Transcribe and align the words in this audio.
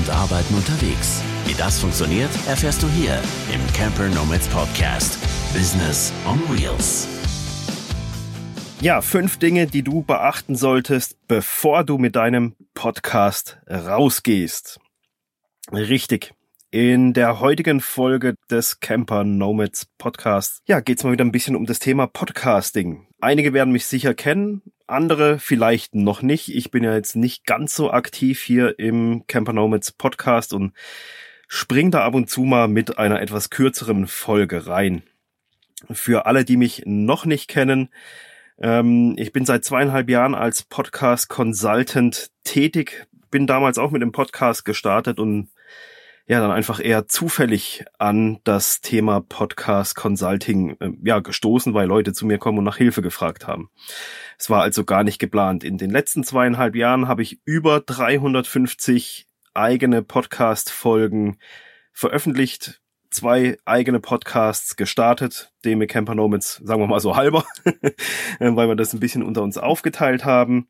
und 0.00 0.10
Arbeiten 0.10 0.54
unterwegs. 0.54 1.22
Wie 1.46 1.54
das 1.54 1.78
funktioniert, 1.78 2.30
erfährst 2.46 2.82
du 2.82 2.88
hier 2.88 3.20
im 3.52 3.60
Camper 3.74 4.08
Nomads 4.08 4.48
Podcast. 4.48 5.18
Business 5.52 6.12
on 6.26 6.38
Wheels. 6.48 7.06
Ja, 8.80 9.02
fünf 9.02 9.38
Dinge, 9.38 9.66
die 9.66 9.82
du 9.82 10.02
beachten 10.02 10.56
solltest, 10.56 11.16
bevor 11.28 11.84
du 11.84 11.98
mit 11.98 12.16
deinem 12.16 12.54
Podcast 12.72 13.58
rausgehst. 13.68 14.80
Richtig. 15.70 16.32
In 16.70 17.12
der 17.12 17.40
heutigen 17.40 17.80
Folge 17.80 18.36
des 18.48 18.80
Camper 18.80 19.24
Nomads 19.24 19.86
Podcasts, 19.98 20.62
ja, 20.66 20.80
geht's 20.80 21.04
mal 21.04 21.12
wieder 21.12 21.24
ein 21.24 21.32
bisschen 21.32 21.56
um 21.56 21.66
das 21.66 21.78
Thema 21.78 22.06
Podcasting. 22.06 23.06
Einige 23.20 23.52
werden 23.52 23.72
mich 23.72 23.84
sicher 23.84 24.14
kennen, 24.14 24.62
andere 24.90 25.38
vielleicht 25.38 25.94
noch 25.94 26.22
nicht. 26.22 26.54
Ich 26.54 26.70
bin 26.70 26.84
ja 26.84 26.94
jetzt 26.94 27.16
nicht 27.16 27.46
ganz 27.46 27.74
so 27.74 27.90
aktiv 27.90 28.40
hier 28.40 28.78
im 28.78 29.24
Camper 29.26 29.52
Nomads 29.52 29.92
Podcast 29.92 30.52
und 30.52 30.72
spring 31.48 31.90
da 31.90 32.04
ab 32.04 32.14
und 32.14 32.28
zu 32.28 32.42
mal 32.42 32.68
mit 32.68 32.98
einer 32.98 33.20
etwas 33.20 33.50
kürzeren 33.50 34.06
Folge 34.06 34.66
rein. 34.66 35.02
Für 35.90 36.26
alle, 36.26 36.44
die 36.44 36.56
mich 36.56 36.82
noch 36.84 37.24
nicht 37.24 37.48
kennen, 37.48 37.88
ähm, 38.60 39.14
ich 39.16 39.32
bin 39.32 39.46
seit 39.46 39.64
zweieinhalb 39.64 40.10
Jahren 40.10 40.34
als 40.34 40.62
Podcast 40.62 41.28
Consultant 41.28 42.30
tätig, 42.44 43.06
bin 43.30 43.46
damals 43.46 43.78
auch 43.78 43.90
mit 43.90 44.02
dem 44.02 44.12
Podcast 44.12 44.64
gestartet 44.64 45.18
und 45.18 45.48
ja 46.26 46.40
dann 46.40 46.50
einfach 46.50 46.80
eher 46.82 47.08
zufällig 47.08 47.84
an 47.98 48.38
das 48.44 48.80
Thema 48.80 49.20
Podcast 49.20 49.96
Consulting 49.96 50.76
äh, 50.80 50.90
ja 51.02 51.20
gestoßen, 51.20 51.74
weil 51.74 51.88
Leute 51.88 52.12
zu 52.12 52.26
mir 52.26 52.38
kommen 52.38 52.58
und 52.58 52.64
nach 52.64 52.76
Hilfe 52.76 53.02
gefragt 53.02 53.46
haben. 53.46 53.70
Es 54.38 54.48
war 54.50 54.62
also 54.62 54.84
gar 54.84 55.04
nicht 55.04 55.18
geplant. 55.18 55.64
In 55.64 55.78
den 55.78 55.90
letzten 55.90 56.24
zweieinhalb 56.24 56.76
Jahren 56.76 57.08
habe 57.08 57.22
ich 57.22 57.40
über 57.44 57.80
350 57.80 59.26
eigene 59.54 60.02
Podcast-Folgen 60.02 61.38
veröffentlicht, 61.92 62.80
zwei 63.10 63.58
eigene 63.64 64.00
Podcasts 64.00 64.76
gestartet, 64.76 65.52
Deme 65.64 65.86
Camper 65.86 66.14
Nomads, 66.14 66.60
sagen 66.64 66.80
wir 66.80 66.86
mal 66.86 67.00
so 67.00 67.16
halber, 67.16 67.44
weil 68.38 68.68
wir 68.68 68.76
das 68.76 68.92
ein 68.94 69.00
bisschen 69.00 69.22
unter 69.22 69.42
uns 69.42 69.58
aufgeteilt 69.58 70.24
haben. 70.24 70.68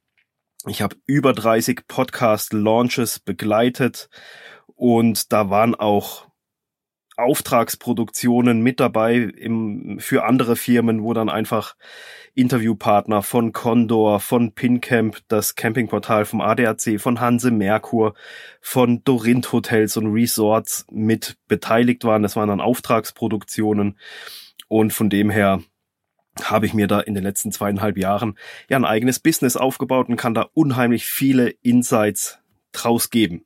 Ich 0.67 0.83
habe 0.83 0.97
über 1.07 1.33
30 1.33 1.87
Podcast-Launches 1.87 3.19
begleitet 3.21 4.11
und 4.81 5.31
da 5.31 5.51
waren 5.51 5.75
auch 5.75 6.27
Auftragsproduktionen 7.19 8.63
mit 8.63 8.81
dabei 8.81 9.17
im, 9.17 9.99
für 10.01 10.25
andere 10.25 10.57
Firmen, 10.57 11.03
wo 11.03 11.13
dann 11.13 11.29
einfach 11.29 11.77
Interviewpartner 12.33 13.23
von 13.23 13.53
Condor, 13.53 14.21
von 14.21 14.55
Pincamp, 14.55 15.19
das 15.29 15.55
Campingportal 15.55 16.25
vom 16.25 16.41
ADAC, 16.41 16.99
von 16.99 17.21
Hanse 17.21 17.51
Merkur, 17.51 18.15
von 18.63 19.05
Dorint 19.05 19.53
Hotels 19.53 19.99
und 19.99 20.15
Resorts 20.15 20.87
mit 20.91 21.37
beteiligt 21.47 22.05
waren. 22.05 22.23
Das 22.23 22.35
waren 22.35 22.49
dann 22.49 22.63
Auftragsproduktionen 22.63 23.99
und 24.69 24.95
von 24.95 25.11
dem 25.11 25.29
her 25.29 25.63
habe 26.43 26.65
ich 26.65 26.73
mir 26.73 26.87
da 26.87 27.01
in 27.01 27.13
den 27.13 27.25
letzten 27.25 27.53
zweieinhalb 27.53 27.99
Jahren 27.99 28.39
ja 28.71 28.79
ein 28.79 28.87
eigenes 28.87 29.19
Business 29.19 29.59
aufgebaut 29.59 30.09
und 30.09 30.17
kann 30.17 30.33
da 30.33 30.47
unheimlich 30.55 31.05
viele 31.05 31.51
Insights 31.51 32.39
draus 32.73 33.11
geben. 33.11 33.45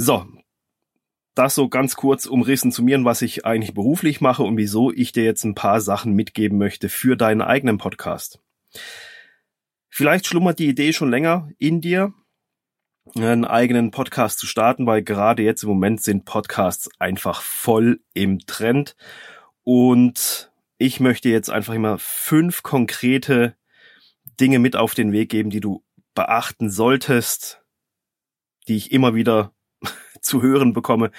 So, 0.00 0.24
das 1.34 1.56
so 1.56 1.68
ganz 1.68 1.96
kurz 1.96 2.26
umrissen 2.26 2.70
zu 2.70 2.84
mir, 2.84 3.04
was 3.04 3.20
ich 3.20 3.44
eigentlich 3.44 3.74
beruflich 3.74 4.20
mache 4.20 4.44
und 4.44 4.56
wieso 4.56 4.92
ich 4.92 5.10
dir 5.10 5.24
jetzt 5.24 5.42
ein 5.42 5.56
paar 5.56 5.80
Sachen 5.80 6.12
mitgeben 6.12 6.56
möchte 6.56 6.88
für 6.88 7.16
deinen 7.16 7.42
eigenen 7.42 7.78
Podcast. 7.78 8.38
Vielleicht 9.88 10.28
schlummert 10.28 10.60
die 10.60 10.68
Idee 10.68 10.92
schon 10.92 11.10
länger 11.10 11.50
in 11.58 11.80
dir, 11.80 12.14
einen 13.16 13.44
eigenen 13.44 13.90
Podcast 13.90 14.38
zu 14.38 14.46
starten, 14.46 14.86
weil 14.86 15.02
gerade 15.02 15.42
jetzt 15.42 15.64
im 15.64 15.70
Moment 15.70 16.00
sind 16.00 16.24
Podcasts 16.24 16.88
einfach 17.00 17.42
voll 17.42 18.00
im 18.14 18.38
Trend. 18.46 18.94
Und 19.64 20.52
ich 20.76 21.00
möchte 21.00 21.28
jetzt 21.28 21.50
einfach 21.50 21.74
immer 21.74 21.98
fünf 21.98 22.62
konkrete 22.62 23.56
Dinge 24.38 24.60
mit 24.60 24.76
auf 24.76 24.94
den 24.94 25.10
Weg 25.10 25.28
geben, 25.28 25.50
die 25.50 25.58
du 25.58 25.82
beachten 26.14 26.70
solltest, 26.70 27.64
die 28.68 28.76
ich 28.76 28.92
immer 28.92 29.16
wieder 29.16 29.52
zu 30.28 30.42
hören 30.42 30.72
bekomme, 30.72 31.10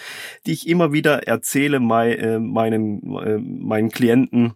die 0.46 0.54
ich 0.54 0.68
immer 0.68 0.94
wieder 0.94 1.28
erzähle 1.28 1.80
mei, 1.80 2.14
äh, 2.14 2.40
meinen, 2.40 3.18
äh, 3.18 3.38
meinen 3.38 3.90
Klienten 3.90 4.54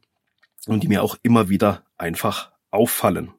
und 0.67 0.83
die 0.83 0.87
mir 0.87 1.03
auch 1.03 1.17
immer 1.23 1.49
wieder 1.49 1.83
einfach 1.97 2.51
auffallen. 2.71 3.33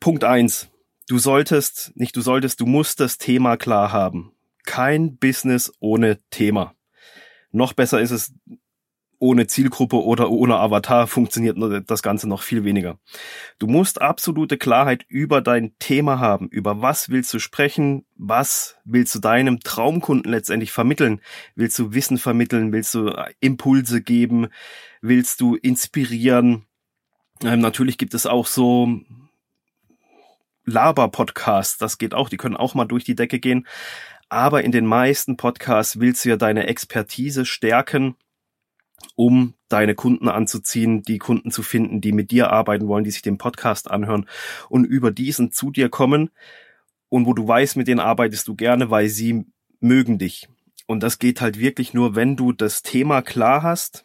Punkt 0.00 0.24
eins: 0.24 0.68
Du 1.08 1.18
solltest, 1.18 1.92
nicht 1.94 2.16
du 2.16 2.20
solltest, 2.20 2.60
du 2.60 2.66
musst 2.66 3.00
das 3.00 3.18
Thema 3.18 3.56
klar 3.56 3.92
haben. 3.92 4.32
Kein 4.64 5.16
Business 5.16 5.72
ohne 5.80 6.20
Thema. 6.30 6.74
Noch 7.52 7.72
besser 7.72 8.00
ist 8.00 8.10
es, 8.10 8.32
ohne 9.20 9.46
Zielgruppe 9.46 10.02
oder 10.02 10.30
ohne 10.30 10.56
Avatar 10.56 11.06
funktioniert 11.06 11.56
das 11.86 12.02
Ganze 12.02 12.26
noch 12.26 12.42
viel 12.42 12.64
weniger. 12.64 12.98
Du 13.58 13.66
musst 13.66 14.00
absolute 14.00 14.56
Klarheit 14.56 15.04
über 15.08 15.42
dein 15.42 15.78
Thema 15.78 16.18
haben, 16.18 16.48
über 16.48 16.80
was 16.80 17.10
willst 17.10 17.32
du 17.34 17.38
sprechen, 17.38 18.06
was 18.16 18.76
willst 18.84 19.14
du 19.14 19.18
deinem 19.18 19.60
Traumkunden 19.60 20.32
letztendlich 20.32 20.72
vermitteln, 20.72 21.20
willst 21.54 21.78
du 21.78 21.92
Wissen 21.92 22.16
vermitteln, 22.16 22.72
willst 22.72 22.94
du 22.94 23.12
Impulse 23.40 24.02
geben, 24.02 24.48
willst 25.02 25.42
du 25.42 25.54
inspirieren. 25.54 26.64
Ähm, 27.44 27.60
natürlich 27.60 27.98
gibt 27.98 28.14
es 28.14 28.24
auch 28.24 28.46
so 28.46 29.00
Laber-Podcasts, 30.64 31.76
das 31.76 31.98
geht 31.98 32.14
auch, 32.14 32.30
die 32.30 32.38
können 32.38 32.56
auch 32.56 32.74
mal 32.74 32.86
durch 32.86 33.04
die 33.04 33.16
Decke 33.16 33.38
gehen. 33.38 33.66
Aber 34.30 34.64
in 34.64 34.72
den 34.72 34.86
meisten 34.86 35.36
Podcasts 35.36 36.00
willst 36.00 36.24
du 36.24 36.30
ja 36.30 36.36
deine 36.36 36.68
Expertise 36.68 37.44
stärken 37.44 38.16
um 39.16 39.54
deine 39.68 39.94
Kunden 39.94 40.28
anzuziehen, 40.28 41.02
die 41.02 41.18
Kunden 41.18 41.50
zu 41.50 41.62
finden, 41.62 42.00
die 42.00 42.12
mit 42.12 42.30
dir 42.30 42.50
arbeiten 42.50 42.88
wollen, 42.88 43.04
die 43.04 43.10
sich 43.10 43.22
den 43.22 43.38
Podcast 43.38 43.90
anhören 43.90 44.26
und 44.68 44.84
über 44.84 45.10
diesen 45.10 45.52
zu 45.52 45.70
dir 45.70 45.88
kommen. 45.88 46.30
Und 47.08 47.26
wo 47.26 47.34
du 47.34 47.46
weißt, 47.46 47.76
mit 47.76 47.88
denen 47.88 48.00
arbeitest 48.00 48.46
du 48.48 48.54
gerne, 48.54 48.90
weil 48.90 49.08
sie 49.08 49.44
mögen 49.80 50.18
dich. 50.18 50.48
Und 50.86 51.02
das 51.02 51.18
geht 51.18 51.40
halt 51.40 51.58
wirklich 51.58 51.94
nur, 51.94 52.14
wenn 52.14 52.36
du 52.36 52.52
das 52.52 52.82
Thema 52.82 53.22
klar 53.22 53.62
hast, 53.62 54.04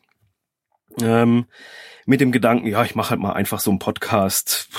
ähm, 1.01 1.45
mit 2.05 2.21
dem 2.21 2.31
Gedanken, 2.31 2.67
ja, 2.67 2.83
ich 2.83 2.95
mache 2.95 3.11
halt 3.11 3.19
mal 3.19 3.33
einfach 3.33 3.59
so 3.59 3.71
einen 3.71 3.79
Podcast, 3.79 4.69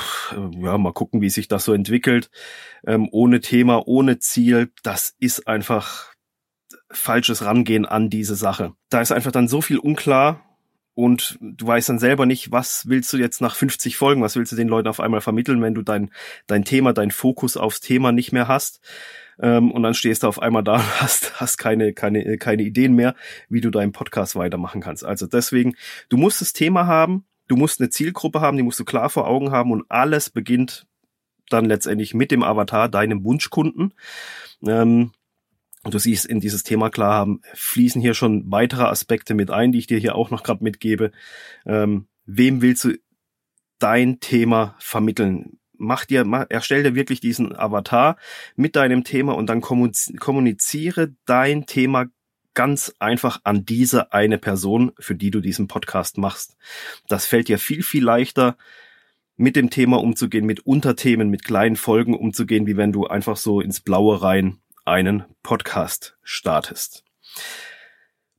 ja, 0.52 0.78
mal 0.78 0.92
gucken, 0.92 1.20
wie 1.20 1.30
sich 1.30 1.48
das 1.48 1.64
so 1.64 1.72
entwickelt, 1.72 2.30
ähm, 2.86 3.08
ohne 3.10 3.40
Thema, 3.40 3.86
ohne 3.86 4.18
Ziel, 4.18 4.72
das 4.82 5.14
ist 5.18 5.48
einfach 5.48 6.15
falsches 6.90 7.44
Rangehen 7.44 7.86
an 7.86 8.10
diese 8.10 8.36
Sache. 8.36 8.72
Da 8.90 9.00
ist 9.00 9.12
einfach 9.12 9.32
dann 9.32 9.48
so 9.48 9.60
viel 9.60 9.78
unklar 9.78 10.46
und 10.94 11.38
du 11.40 11.66
weißt 11.66 11.90
dann 11.90 11.98
selber 11.98 12.24
nicht, 12.24 12.52
was 12.52 12.88
willst 12.88 13.12
du 13.12 13.18
jetzt 13.18 13.40
nach 13.40 13.54
50 13.54 13.96
Folgen, 13.96 14.22
was 14.22 14.34
willst 14.34 14.52
du 14.52 14.56
den 14.56 14.68
Leuten 14.68 14.88
auf 14.88 14.98
einmal 14.98 15.20
vermitteln, 15.20 15.60
wenn 15.60 15.74
du 15.74 15.82
dein, 15.82 16.10
dein 16.46 16.64
Thema, 16.64 16.94
dein 16.94 17.10
Fokus 17.10 17.58
aufs 17.58 17.80
Thema 17.80 18.12
nicht 18.12 18.32
mehr 18.32 18.48
hast. 18.48 18.80
Ähm, 19.38 19.70
und 19.72 19.82
dann 19.82 19.92
stehst 19.92 20.22
du 20.22 20.26
auf 20.26 20.40
einmal 20.40 20.64
da 20.64 20.76
und 20.76 21.00
hast, 21.02 21.38
hast 21.38 21.58
keine, 21.58 21.92
keine, 21.92 22.38
keine 22.38 22.62
Ideen 22.62 22.94
mehr, 22.94 23.14
wie 23.50 23.60
du 23.60 23.70
deinen 23.70 23.92
Podcast 23.92 24.36
weitermachen 24.36 24.80
kannst. 24.80 25.04
Also 25.04 25.26
deswegen, 25.26 25.74
du 26.08 26.16
musst 26.16 26.40
das 26.40 26.54
Thema 26.54 26.86
haben, 26.86 27.26
du 27.46 27.56
musst 27.56 27.78
eine 27.78 27.90
Zielgruppe 27.90 28.40
haben, 28.40 28.56
die 28.56 28.62
musst 28.62 28.80
du 28.80 28.84
klar 28.84 29.10
vor 29.10 29.26
Augen 29.26 29.50
haben 29.50 29.72
und 29.72 29.84
alles 29.90 30.30
beginnt 30.30 30.86
dann 31.50 31.66
letztendlich 31.66 32.14
mit 32.14 32.30
dem 32.30 32.42
Avatar, 32.42 32.88
deinem 32.88 33.22
Wunschkunden. 33.22 33.92
Ähm, 34.66 35.12
und 35.86 35.94
du 35.94 36.00
siehst, 36.00 36.26
in 36.26 36.40
dieses 36.40 36.64
Thema 36.64 36.90
klar 36.90 37.14
haben, 37.14 37.42
fließen 37.54 38.00
hier 38.00 38.14
schon 38.14 38.50
weitere 38.50 38.82
Aspekte 38.82 39.34
mit 39.34 39.52
ein, 39.52 39.70
die 39.70 39.78
ich 39.78 39.86
dir 39.86 39.98
hier 39.98 40.16
auch 40.16 40.32
noch 40.32 40.42
gerade 40.42 40.64
mitgebe. 40.64 41.12
Ähm, 41.64 42.08
wem 42.24 42.60
willst 42.60 42.82
du 42.82 42.98
dein 43.78 44.18
Thema 44.18 44.74
vermitteln? 44.80 45.60
Mach 45.78 46.04
dir, 46.04 46.24
mach, 46.24 46.46
erstell 46.48 46.82
dir 46.82 46.96
wirklich 46.96 47.20
diesen 47.20 47.54
Avatar 47.54 48.16
mit 48.56 48.74
deinem 48.74 49.04
Thema 49.04 49.36
und 49.36 49.48
dann 49.48 49.60
kommuniziere 49.60 51.14
dein 51.24 51.66
Thema 51.66 52.06
ganz 52.54 52.92
einfach 52.98 53.38
an 53.44 53.64
diese 53.64 54.12
eine 54.12 54.38
Person, 54.38 54.90
für 54.98 55.14
die 55.14 55.30
du 55.30 55.38
diesen 55.38 55.68
Podcast 55.68 56.18
machst. 56.18 56.56
Das 57.06 57.26
fällt 57.26 57.46
dir 57.46 57.60
viel, 57.60 57.84
viel 57.84 58.02
leichter, 58.02 58.56
mit 59.36 59.54
dem 59.54 59.70
Thema 59.70 60.00
umzugehen, 60.00 60.46
mit 60.46 60.66
Unterthemen, 60.66 61.30
mit 61.30 61.44
kleinen 61.44 61.76
Folgen 61.76 62.16
umzugehen, 62.16 62.66
wie 62.66 62.76
wenn 62.76 62.90
du 62.90 63.06
einfach 63.06 63.36
so 63.36 63.60
ins 63.60 63.80
Blaue 63.80 64.20
rein 64.20 64.58
einen 64.86 65.24
Podcast 65.42 66.16
startest. 66.22 67.04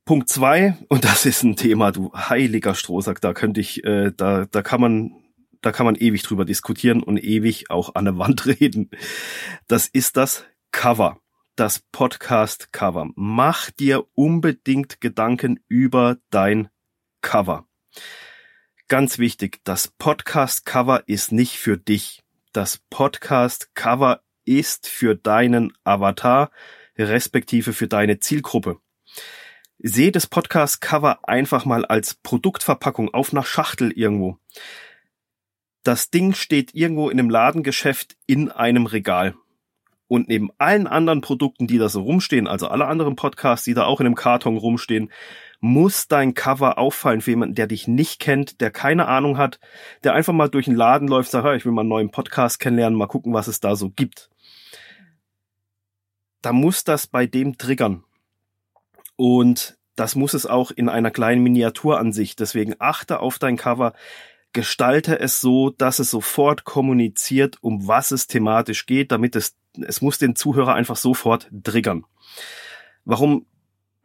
Punkt 0.04 0.30
zwei, 0.30 0.76
und 0.88 1.04
das 1.04 1.26
ist 1.26 1.42
ein 1.42 1.56
Thema, 1.56 1.92
du 1.92 2.10
heiliger 2.14 2.74
Strohsack, 2.74 3.20
da 3.20 3.34
könnte 3.34 3.60
ich, 3.60 3.84
äh, 3.84 4.10
da, 4.16 4.46
da 4.46 4.62
kann 4.62 4.80
man, 4.80 5.12
da 5.60 5.70
kann 5.70 5.84
man 5.84 5.96
ewig 5.96 6.22
drüber 6.22 6.46
diskutieren 6.46 7.02
und 7.02 7.22
ewig 7.22 7.70
auch 7.70 7.94
an 7.94 8.06
der 8.06 8.16
Wand 8.16 8.46
reden. 8.60 8.90
Das 9.66 9.86
ist 9.86 10.16
das 10.16 10.46
Cover, 10.72 11.20
das 11.56 11.80
Podcast-Cover. 11.92 13.10
Mach 13.16 13.70
dir 13.70 14.06
unbedingt 14.14 15.02
Gedanken 15.02 15.60
über 15.68 16.16
dein 16.30 16.70
Cover. 17.20 17.66
Ganz 18.88 19.18
wichtig, 19.18 19.60
das 19.64 19.88
Podcast-Cover 19.88 21.02
ist 21.06 21.32
nicht 21.32 21.58
für 21.58 21.76
dich. 21.76 22.22
Das 22.54 22.78
Podcast-Cover 22.88 24.22
ist 24.48 24.88
für 24.88 25.14
deinen 25.14 25.72
Avatar, 25.84 26.50
respektive 26.96 27.72
für 27.72 27.86
deine 27.86 28.18
Zielgruppe. 28.18 28.78
Sehe 29.78 30.10
das 30.10 30.26
Podcast-Cover 30.26 31.20
einfach 31.28 31.64
mal 31.64 31.84
als 31.84 32.14
Produktverpackung 32.14 33.12
auf 33.14 33.32
einer 33.32 33.44
Schachtel 33.44 33.92
irgendwo. 33.92 34.38
Das 35.84 36.10
Ding 36.10 36.34
steht 36.34 36.74
irgendwo 36.74 37.10
in 37.10 37.20
einem 37.20 37.30
Ladengeschäft 37.30 38.16
in 38.26 38.50
einem 38.50 38.86
Regal. 38.86 39.34
Und 40.08 40.28
neben 40.28 40.50
allen 40.56 40.86
anderen 40.86 41.20
Produkten, 41.20 41.66
die 41.66 41.78
da 41.78 41.90
so 41.90 42.00
rumstehen, 42.00 42.48
also 42.48 42.68
alle 42.68 42.86
anderen 42.86 43.14
Podcasts, 43.14 43.66
die 43.66 43.74
da 43.74 43.84
auch 43.84 44.00
in 44.00 44.06
einem 44.06 44.14
Karton 44.14 44.56
rumstehen, 44.56 45.12
muss 45.60 46.08
dein 46.08 46.34
Cover 46.34 46.78
auffallen 46.78 47.20
für 47.20 47.30
jemanden, 47.30 47.54
der 47.54 47.66
dich 47.66 47.88
nicht 47.88 48.20
kennt, 48.20 48.60
der 48.60 48.70
keine 48.70 49.06
Ahnung 49.06 49.36
hat, 49.36 49.60
der 50.04 50.14
einfach 50.14 50.32
mal 50.32 50.48
durch 50.48 50.64
den 50.64 50.76
Laden 50.76 51.08
läuft, 51.08 51.30
sagt, 51.30 51.46
ich 51.56 51.64
will 51.64 51.72
mal 51.72 51.82
einen 51.82 51.90
neuen 51.90 52.10
Podcast 52.10 52.58
kennenlernen, 52.58 52.98
mal 52.98 53.06
gucken, 53.06 53.34
was 53.34 53.48
es 53.48 53.60
da 53.60 53.76
so 53.76 53.90
gibt. 53.90 54.30
Da 56.42 56.52
muss 56.52 56.84
das 56.84 57.06
bei 57.06 57.26
dem 57.26 57.58
triggern. 57.58 58.04
Und 59.16 59.78
das 59.96 60.14
muss 60.14 60.34
es 60.34 60.46
auch 60.46 60.70
in 60.70 60.88
einer 60.88 61.10
kleinen 61.10 61.42
Miniaturansicht. 61.42 62.38
Deswegen 62.38 62.76
achte 62.78 63.20
auf 63.20 63.38
dein 63.38 63.56
Cover 63.56 63.94
gestalte 64.52 65.18
es 65.18 65.40
so, 65.40 65.70
dass 65.70 65.98
es 65.98 66.10
sofort 66.10 66.64
kommuniziert, 66.64 67.58
um 67.60 67.86
was 67.86 68.12
es 68.12 68.26
thematisch 68.28 68.86
geht, 68.86 69.12
damit 69.12 69.36
es, 69.36 69.56
es 69.80 70.00
muss 70.00 70.18
den 70.18 70.36
Zuhörer 70.36 70.74
einfach 70.74 70.96
sofort 70.96 71.50
triggern. 71.64 72.04
Warum 73.04 73.46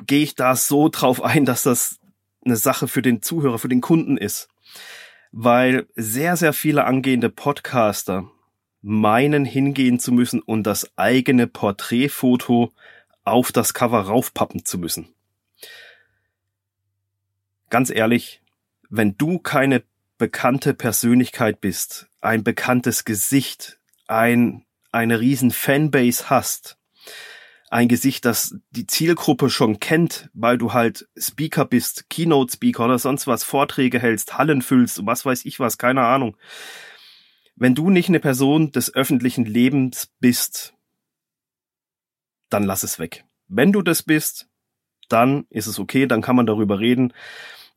gehe 0.06 0.24
ich 0.24 0.36
da 0.36 0.56
so 0.56 0.90
drauf 0.90 1.24
ein, 1.24 1.46
dass 1.46 1.64
das 1.64 2.00
eine 2.44 2.58
Sache 2.58 2.88
für 2.88 3.02
den 3.02 3.22
Zuhörer, 3.22 3.60
für 3.60 3.70
den 3.70 3.82
Kunden 3.82 4.18
ist? 4.18 4.50
Weil 5.32 5.88
sehr, 5.96 6.36
sehr 6.38 6.54
viele 6.54 6.86
angehende 6.86 7.30
Podcaster 7.30 8.30
meinen 8.84 9.46
hingehen 9.46 9.98
zu 9.98 10.12
müssen 10.12 10.42
und 10.42 10.64
das 10.64 10.92
eigene 10.98 11.48
Porträtfoto 11.48 12.74
auf 13.24 13.52
das 13.54 13.74
Cover 13.74 14.02
raufpappen 14.02 14.66
zu 14.66 14.78
müssen. 14.78 15.08
Ganz 17.70 17.90
ehrlich, 17.90 18.42
wenn 18.90 19.18
du 19.18 19.40
keine 19.40 19.84
bekannte 20.18 20.74
Persönlichkeit 20.74 21.62
bist, 21.62 22.08
ein 22.22 22.44
bekanntes 22.44 23.06
Gesicht, 23.06 23.80
ein, 24.08 24.66
eine 24.92 25.20
riesen 25.20 25.52
Fanbase 25.52 26.30
hast, 26.30 26.78
ein 27.70 27.88
Gesicht, 27.88 28.26
das 28.26 28.56
die 28.70 28.86
Zielgruppe 28.86 29.50
schon 29.50 29.80
kennt, 29.80 30.30
weil 30.34 30.58
du 30.58 30.74
halt 30.74 31.08
Speaker 31.18 31.66
bist, 31.66 32.10
Keynote-Speaker 32.10 32.86
oder 32.86 33.00
sonst 33.00 33.28
was, 33.28 33.44
Vorträge 33.44 34.00
hältst, 34.00 34.38
Hallen 34.38 34.62
füllst, 34.62 35.06
was 35.06 35.26
weiß 35.26 35.46
ich 35.46 35.60
was, 35.60 35.78
keine 35.78 36.02
Ahnung. 36.02 36.38
Wenn 37.56 37.76
du 37.76 37.90
nicht 37.90 38.10
eine 38.10 38.20
Person 38.20 38.72
des 38.72 38.94
öffentlichen 38.94 39.46
Lebens 39.46 40.12
bist, 40.20 40.74
dann 42.50 42.64
lass 42.64 42.84
es 42.84 43.00
weg. 43.00 43.26
Wenn 43.48 43.72
du 43.72 43.82
das 43.82 44.04
bist, 44.04 44.48
dann 45.10 45.46
ist 45.50 45.68
es 45.68 45.80
okay, 45.80 46.08
dann 46.08 46.22
kann 46.22 46.36
man 46.36 46.46
darüber 46.46 46.80
reden 46.80 47.14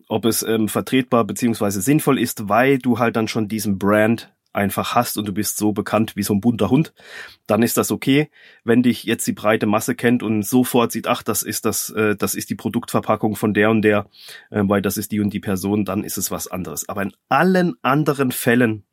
ob 0.08 0.25
es 0.25 0.43
ähm, 0.43 0.69
vertretbar 0.69 1.25
beziehungsweise 1.25 1.81
sinnvoll 1.81 2.19
ist, 2.19 2.49
weil 2.49 2.78
du 2.78 2.99
halt 2.99 3.17
dann 3.17 3.28
schon 3.28 3.49
diesen 3.49 3.78
Brand 3.78 4.32
einfach 4.52 4.94
hast 4.94 5.19
und 5.19 5.28
du 5.28 5.34
bist 5.34 5.58
so 5.58 5.73
bekannt 5.73 6.17
wie 6.17 6.22
so 6.22 6.32
ein 6.32 6.40
bunter 6.40 6.70
Hund, 6.70 6.94
dann 7.46 7.62
ist 7.62 7.76
das 7.76 7.90
okay. 7.90 8.31
Wenn 8.64 8.82
dich 8.82 9.05
jetzt 9.05 9.26
die 9.26 9.34
breite 9.34 9.67
Masse 9.67 9.94
kennt 9.94 10.22
und 10.22 10.44
sofort 10.44 10.93
sieht, 10.93 11.08
ach, 11.08 11.22
das 11.22 11.43
ist 11.43 11.67
das, 11.67 11.90
äh, 11.90 12.17
das 12.17 12.34
ist 12.34 12.49
die 12.49 12.55
Produktverpackung 12.55 13.37
von 13.37 13.52
der 13.52 13.70
und 13.70 13.82
der, 13.82 14.06
äh, 14.50 14.62
weil 14.64 14.81
das 14.81 14.96
ist 14.96 15.12
die 15.12 15.20
und 15.20 15.31
die 15.31 15.40
Person, 15.40 15.84
dann 15.84 16.05
ist 16.05 16.17
es 16.17 16.31
was 16.31 16.49
anderes. 16.49 16.88
Aber 16.88 17.02
in 17.02 17.12
allen 17.29 17.75
anderen 17.82 18.32
Fällen 18.32 18.84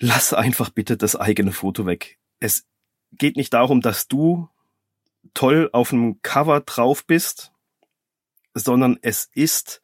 lass 0.00 0.34
einfach 0.34 0.70
bitte 0.70 0.96
das 0.96 1.14
eigene 1.14 1.52
Foto 1.52 1.86
weg. 1.86 2.18
Es 2.40 2.66
geht 3.12 3.36
nicht 3.36 3.54
darum, 3.54 3.80
dass 3.80 4.08
du 4.08 4.48
toll 5.34 5.70
auf 5.72 5.90
dem 5.90 6.20
Cover 6.22 6.60
drauf 6.60 7.06
bist 7.06 7.52
sondern 8.54 8.98
es 9.02 9.30
ist, 9.34 9.80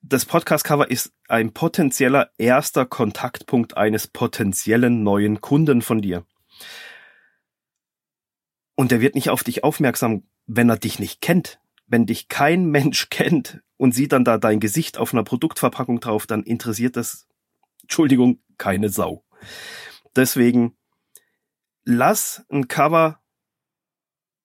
das 0.00 0.24
Podcast-Cover 0.24 0.90
ist 0.90 1.12
ein 1.28 1.52
potenzieller 1.52 2.30
erster 2.38 2.86
Kontaktpunkt 2.86 3.76
eines 3.76 4.06
potenziellen 4.06 5.02
neuen 5.02 5.40
Kunden 5.40 5.82
von 5.82 6.00
dir. 6.00 6.24
Und 8.74 8.92
der 8.92 9.00
wird 9.00 9.16
nicht 9.16 9.30
auf 9.30 9.42
dich 9.42 9.64
aufmerksam, 9.64 10.22
wenn 10.46 10.68
er 10.70 10.78
dich 10.78 10.98
nicht 10.98 11.20
kennt. 11.20 11.60
Wenn 11.86 12.06
dich 12.06 12.28
kein 12.28 12.66
Mensch 12.70 13.08
kennt 13.10 13.60
und 13.76 13.94
sieht 13.94 14.12
dann 14.12 14.24
da 14.24 14.38
dein 14.38 14.60
Gesicht 14.60 14.98
auf 14.98 15.12
einer 15.12 15.24
Produktverpackung 15.24 16.00
drauf, 16.00 16.26
dann 16.26 16.44
interessiert 16.44 16.96
das, 16.96 17.26
Entschuldigung, 17.82 18.40
keine 18.58 18.88
Sau. 18.88 19.24
Deswegen 20.16 20.76
lass 21.84 22.44
ein 22.50 22.68
Cover 22.68 23.20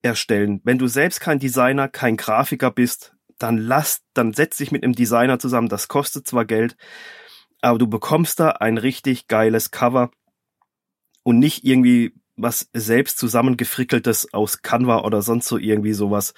erstellen. 0.01 0.61
Wenn 0.63 0.77
du 0.77 0.87
selbst 0.87 1.19
kein 1.19 1.39
Designer, 1.39 1.87
kein 1.87 2.17
Grafiker 2.17 2.71
bist, 2.71 3.15
dann 3.39 3.57
lass, 3.57 4.03
dann 4.13 4.33
setz 4.33 4.57
dich 4.57 4.71
mit 4.71 4.83
einem 4.83 4.93
Designer 4.93 5.39
zusammen. 5.39 5.69
Das 5.69 5.87
kostet 5.87 6.27
zwar 6.27 6.45
Geld, 6.45 6.77
aber 7.61 7.79
du 7.79 7.87
bekommst 7.87 8.39
da 8.39 8.49
ein 8.51 8.77
richtig 8.77 9.27
geiles 9.27 9.71
Cover 9.71 10.11
und 11.23 11.39
nicht 11.39 11.63
irgendwie 11.63 12.13
was 12.35 12.69
selbst 12.73 13.17
zusammengefrickeltes 13.17 14.33
aus 14.33 14.61
Canva 14.61 15.01
oder 15.01 15.21
sonst 15.21 15.47
so 15.47 15.57
irgendwie 15.57 15.93
sowas. 15.93 16.33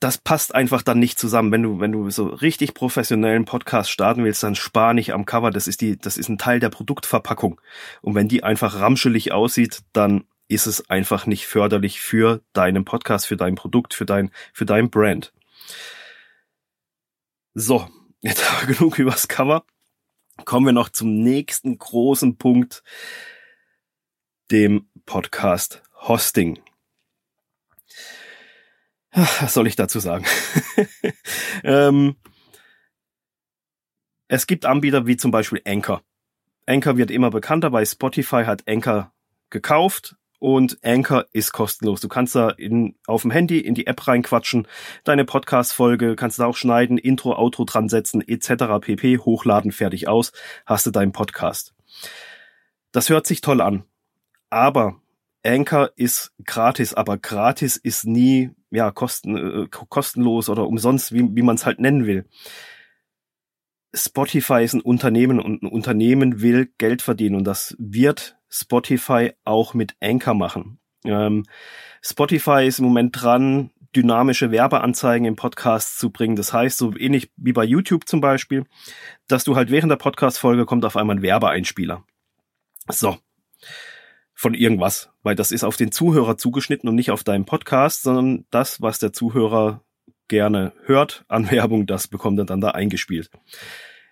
Das 0.00 0.18
passt 0.18 0.54
einfach 0.54 0.82
dann 0.82 1.00
nicht 1.00 1.18
zusammen. 1.18 1.50
Wenn 1.50 1.62
du, 1.62 1.80
wenn 1.80 1.92
du 1.92 2.08
so 2.10 2.26
richtig 2.26 2.74
professionellen 2.74 3.44
Podcast 3.44 3.90
starten 3.90 4.24
willst, 4.24 4.42
dann 4.42 4.54
spar 4.54 4.94
nicht 4.94 5.12
am 5.12 5.26
Cover. 5.26 5.50
Das 5.50 5.66
ist 5.66 5.80
die, 5.80 5.98
das 5.98 6.16
ist 6.16 6.28
ein 6.28 6.38
Teil 6.38 6.60
der 6.60 6.68
Produktverpackung. 6.68 7.60
Und 8.00 8.14
wenn 8.14 8.28
die 8.28 8.44
einfach 8.44 8.78
ramschelig 8.78 9.32
aussieht, 9.32 9.80
dann 9.92 10.24
ist 10.48 10.66
es 10.66 10.88
einfach 10.88 11.26
nicht 11.26 11.46
förderlich 11.46 12.00
für 12.00 12.42
deinen 12.52 12.84
Podcast, 12.84 13.26
für 13.26 13.36
dein 13.36 13.54
Produkt, 13.54 13.92
für 13.92 14.06
dein, 14.06 14.30
für 14.52 14.64
dein 14.64 14.90
Brand. 14.90 15.32
So, 17.54 17.88
jetzt 18.20 18.50
haben 18.50 18.68
wir 18.68 18.74
genug 18.74 18.98
übers 18.98 19.28
Cover. 19.28 19.64
Kommen 20.44 20.66
wir 20.66 20.72
noch 20.72 20.88
zum 20.88 21.22
nächsten 21.22 21.78
großen 21.78 22.38
Punkt, 22.38 22.82
dem 24.50 24.88
Podcast 25.04 25.82
Hosting. 25.96 26.60
Was 29.18 29.54
soll 29.54 29.66
ich 29.66 29.74
dazu 29.74 29.98
sagen? 29.98 30.24
ähm, 31.64 32.16
es 34.28 34.46
gibt 34.46 34.64
Anbieter 34.64 35.06
wie 35.06 35.16
zum 35.16 35.30
Beispiel 35.30 35.60
Anchor. 35.66 36.02
Anchor 36.66 36.96
wird 36.96 37.10
immer 37.10 37.30
bekannter, 37.30 37.72
weil 37.72 37.86
Spotify 37.86 38.44
hat 38.44 38.68
Anchor 38.68 39.12
gekauft 39.50 40.16
und 40.38 40.78
Anchor 40.84 41.26
ist 41.32 41.52
kostenlos. 41.52 42.00
Du 42.00 42.08
kannst 42.08 42.36
da 42.36 42.50
in, 42.50 42.94
auf 43.06 43.22
dem 43.22 43.30
Handy 43.32 43.58
in 43.58 43.74
die 43.74 43.86
App 43.88 44.06
reinquatschen, 44.06 44.68
deine 45.02 45.24
Podcast-Folge, 45.24 46.14
kannst 46.14 46.38
da 46.38 46.46
auch 46.46 46.56
schneiden, 46.56 46.96
Intro, 46.96 47.36
Outro 47.36 47.64
dran 47.64 47.88
setzen, 47.88 48.20
etc. 48.20 48.64
pp. 48.80 49.18
Hochladen, 49.18 49.72
fertig 49.72 50.06
aus, 50.06 50.32
hast 50.64 50.86
du 50.86 50.90
deinen 50.90 51.12
Podcast. 51.12 51.74
Das 52.92 53.08
hört 53.08 53.26
sich 53.26 53.40
toll 53.40 53.60
an. 53.60 53.84
Aber 54.50 55.00
Anchor 55.44 55.90
ist 55.96 56.32
gratis, 56.44 56.94
aber 56.94 57.18
gratis 57.18 57.76
ist 57.76 58.04
nie 58.04 58.50
ja 58.70 58.90
kosten, 58.90 59.36
äh, 59.64 59.66
kostenlos 59.70 60.48
oder 60.48 60.66
umsonst, 60.66 61.12
wie, 61.12 61.28
wie 61.34 61.42
man 61.42 61.56
es 61.56 61.66
halt 61.66 61.80
nennen 61.80 62.06
will. 62.06 62.26
Spotify 63.94 64.62
ist 64.64 64.74
ein 64.74 64.80
Unternehmen 64.80 65.40
und 65.40 65.62
ein 65.62 65.66
Unternehmen 65.66 66.42
will 66.42 66.70
Geld 66.78 67.02
verdienen 67.02 67.36
und 67.36 67.44
das 67.44 67.74
wird 67.78 68.36
Spotify 68.50 69.32
auch 69.44 69.74
mit 69.74 69.96
Anchor 70.00 70.34
machen. 70.34 70.78
Ähm, 71.04 71.44
Spotify 72.02 72.66
ist 72.66 72.78
im 72.78 72.84
Moment 72.84 73.20
dran, 73.20 73.70
dynamische 73.96 74.50
Werbeanzeigen 74.50 75.26
im 75.26 75.36
Podcast 75.36 75.98
zu 75.98 76.10
bringen. 76.10 76.36
Das 76.36 76.52
heißt, 76.52 76.76
so 76.76 76.94
ähnlich 76.96 77.30
wie 77.36 77.52
bei 77.52 77.64
YouTube 77.64 78.06
zum 78.06 78.20
Beispiel, 78.20 78.64
dass 79.26 79.44
du 79.44 79.56
halt 79.56 79.70
während 79.70 79.90
der 79.90 79.96
Podcast-Folge 79.96 80.66
kommt 80.66 80.84
auf 80.84 80.96
einmal 80.96 81.16
ein 81.16 81.22
Werbeeinspieler. 81.22 82.04
So. 82.90 83.16
Von 84.40 84.54
irgendwas. 84.54 85.10
Weil 85.24 85.34
das 85.34 85.50
ist 85.50 85.64
auf 85.64 85.76
den 85.76 85.90
Zuhörer 85.90 86.36
zugeschnitten 86.36 86.88
und 86.88 86.94
nicht 86.94 87.10
auf 87.10 87.24
deinen 87.24 87.44
Podcast, 87.44 88.02
sondern 88.02 88.46
das, 88.50 88.80
was 88.80 89.00
der 89.00 89.12
Zuhörer 89.12 89.82
gerne 90.28 90.72
hört 90.84 91.24
an 91.26 91.50
Werbung, 91.50 91.86
das 91.86 92.06
bekommt 92.06 92.38
er 92.38 92.44
dann 92.44 92.60
da 92.60 92.70
eingespielt. 92.70 93.30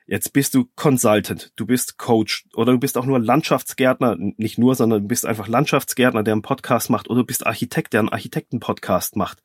Jetzt 0.08 0.32
bist 0.32 0.56
du 0.56 0.68
Consultant, 0.74 1.52
du 1.54 1.64
bist 1.64 1.96
Coach 1.96 2.46
oder 2.54 2.72
du 2.72 2.78
bist 2.80 2.98
auch 2.98 3.06
nur 3.06 3.20
Landschaftsgärtner, 3.20 4.16
nicht 4.18 4.58
nur, 4.58 4.74
sondern 4.74 5.02
du 5.02 5.08
bist 5.08 5.26
einfach 5.26 5.46
Landschaftsgärtner, 5.46 6.24
der 6.24 6.32
einen 6.32 6.42
Podcast 6.42 6.90
macht 6.90 7.08
oder 7.08 7.20
du 7.20 7.26
bist 7.26 7.46
Architekt, 7.46 7.92
der 7.92 8.00
einen 8.00 8.08
Architektenpodcast 8.08 9.14
macht. 9.14 9.44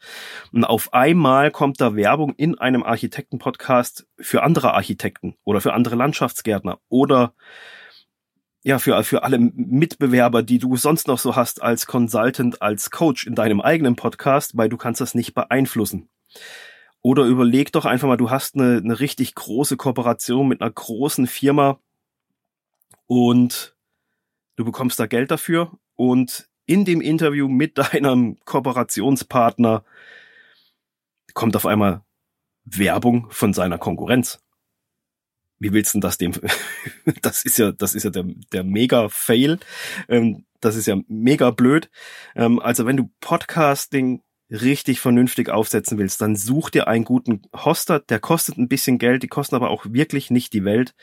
Und 0.52 0.64
auf 0.64 0.96
einmal 0.96 1.52
kommt 1.52 1.80
da 1.80 1.96
Werbung 1.96 2.34
in 2.38 2.58
einem 2.58 2.82
Architektenpodcast 2.82 4.08
für 4.20 4.42
andere 4.42 4.74
Architekten 4.74 5.36
oder 5.44 5.62
für 5.62 5.74
andere 5.74 5.96
Landschaftsgärtner 5.96 6.80
oder 6.90 7.36
ja, 8.64 8.78
für, 8.80 9.04
für 9.04 9.24
alle 9.24 9.40
Mitbewerber, 9.40 10.44
die 10.44 10.60
du 10.60 10.76
sonst 10.76 11.08
noch 11.08 11.18
so 11.18 11.36
hast 11.36 11.62
als 11.62 11.88
Consultant, 11.88 12.62
als 12.62 12.92
Coach 12.92 13.26
in 13.26 13.36
deinem 13.36 13.60
eigenen 13.60 13.96
Podcast, 13.96 14.56
weil 14.56 14.70
du 14.70 14.78
kannst 14.78 15.02
das 15.02 15.16
nicht 15.16 15.34
beeinflussen. 15.34 16.10
Oder 17.02 17.26
überleg 17.26 17.72
doch 17.72 17.86
einfach 17.86 18.08
mal, 18.08 18.18
du 18.18 18.30
hast 18.30 18.56
eine, 18.56 18.78
eine 18.78 19.00
richtig 19.00 19.34
große 19.34 19.78
Kooperation 19.78 20.48
mit 20.48 20.62
einer 20.62 20.70
großen 20.70 21.26
Firma 21.26 21.80
und 23.08 23.76
du 24.56 24.66
bekommst 24.66 25.00
da 25.00 25.08
Geld 25.08 25.32
dafür 25.32 25.72
und 25.96 26.48
in 26.68 26.86
dem 26.86 27.02
Interview 27.02 27.48
mit 27.48 27.78
deinem 27.80 28.38
Kooperationspartner 28.46 29.84
kommt 31.34 31.56
auf 31.56 31.66
einmal 31.66 32.04
Werbung 32.64 33.28
von 33.32 33.54
seiner 33.54 33.80
Konkurrenz. 33.80 34.40
Wie 35.62 35.74
willst 35.74 35.94
du 35.94 36.00
das 36.00 36.18
dem? 36.18 36.34
das 37.22 37.46
ist 37.46 37.60
ja, 37.60 37.72
das 37.72 37.94
ist 37.94 38.04
ja 38.04 38.10
der, 38.10 38.26
der 38.52 38.64
Mega-Fail. 38.64 39.60
Ähm, 40.10 40.44
das 40.60 40.76
ist 40.76 40.88
ja 40.88 40.98
mega 41.08 41.52
blöd. 41.52 41.92
Ähm, 42.36 42.60
also 42.60 42.88
wenn 42.88 42.98
du 42.98 43.12
Podcasting 43.20 44.24
richtig 44.50 45.00
vernünftig 45.00 45.50
aufsetzen 45.50 46.00
willst, 46.00 46.20
dann 46.20 46.36
such 46.36 46.72
dir 46.72 46.88
einen 46.88 47.06
guten 47.06 47.44
Hoster, 47.56 48.00
der 48.00 48.20
kostet 48.20 48.58
ein 48.58 48.70
bisschen 48.70 48.98
Geld, 48.98 49.22
die 49.22 49.28
kosten 49.28 49.56
aber 49.56 49.70
auch 49.70 49.86
wirklich 49.88 50.32
nicht 50.32 50.54
die 50.54 50.66
Welt. 50.66 50.96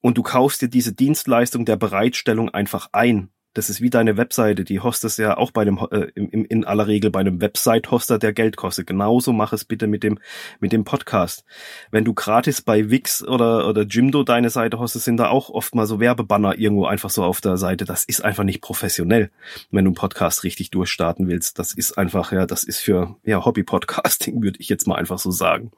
Und 0.00 0.18
du 0.18 0.24
kaufst 0.24 0.60
dir 0.60 0.68
diese 0.68 0.92
Dienstleistung 0.92 1.64
der 1.64 1.76
Bereitstellung 1.76 2.50
einfach 2.50 2.88
ein. 2.90 3.30
Das 3.54 3.70
ist 3.70 3.80
wie 3.80 3.88
deine 3.88 4.16
Webseite, 4.16 4.64
die 4.64 4.80
hostest 4.80 5.18
ja 5.18 5.36
auch 5.36 5.52
bei 5.52 5.64
dem 5.64 5.78
äh, 5.90 6.10
in, 6.16 6.44
in 6.44 6.64
aller 6.64 6.88
Regel 6.88 7.10
bei 7.10 7.20
einem 7.20 7.40
Website-Hoster, 7.40 8.18
der 8.18 8.32
Geld 8.32 8.56
kostet. 8.56 8.88
Genauso 8.88 9.32
mach 9.32 9.52
es 9.52 9.64
bitte 9.64 9.86
mit 9.86 10.02
dem 10.02 10.18
mit 10.60 10.72
dem 10.72 10.84
Podcast. 10.84 11.44
Wenn 11.92 12.04
du 12.04 12.14
gratis 12.14 12.62
bei 12.62 12.90
Wix 12.90 13.22
oder 13.22 13.68
oder 13.68 13.82
Jimdo 13.82 14.24
deine 14.24 14.50
Seite 14.50 14.78
hostest, 14.78 15.04
sind 15.04 15.18
da 15.18 15.28
auch 15.28 15.50
oft 15.50 15.74
mal 15.74 15.86
so 15.86 16.00
Werbebanner 16.00 16.58
irgendwo 16.58 16.86
einfach 16.86 17.10
so 17.10 17.22
auf 17.22 17.40
der 17.40 17.56
Seite. 17.56 17.84
Das 17.84 18.04
ist 18.04 18.24
einfach 18.24 18.44
nicht 18.44 18.60
professionell, 18.60 19.30
wenn 19.70 19.84
du 19.84 19.90
einen 19.90 19.94
Podcast 19.94 20.42
richtig 20.42 20.70
durchstarten 20.70 21.28
willst. 21.28 21.58
Das 21.60 21.72
ist 21.72 21.96
einfach 21.96 22.32
ja, 22.32 22.46
das 22.46 22.64
ist 22.64 22.80
für 22.80 23.16
ja 23.24 23.44
Hobby-Podcasting 23.44 24.42
würde 24.42 24.58
ich 24.60 24.68
jetzt 24.68 24.86
mal 24.88 24.96
einfach 24.96 25.18
so 25.18 25.30
sagen. 25.30 25.70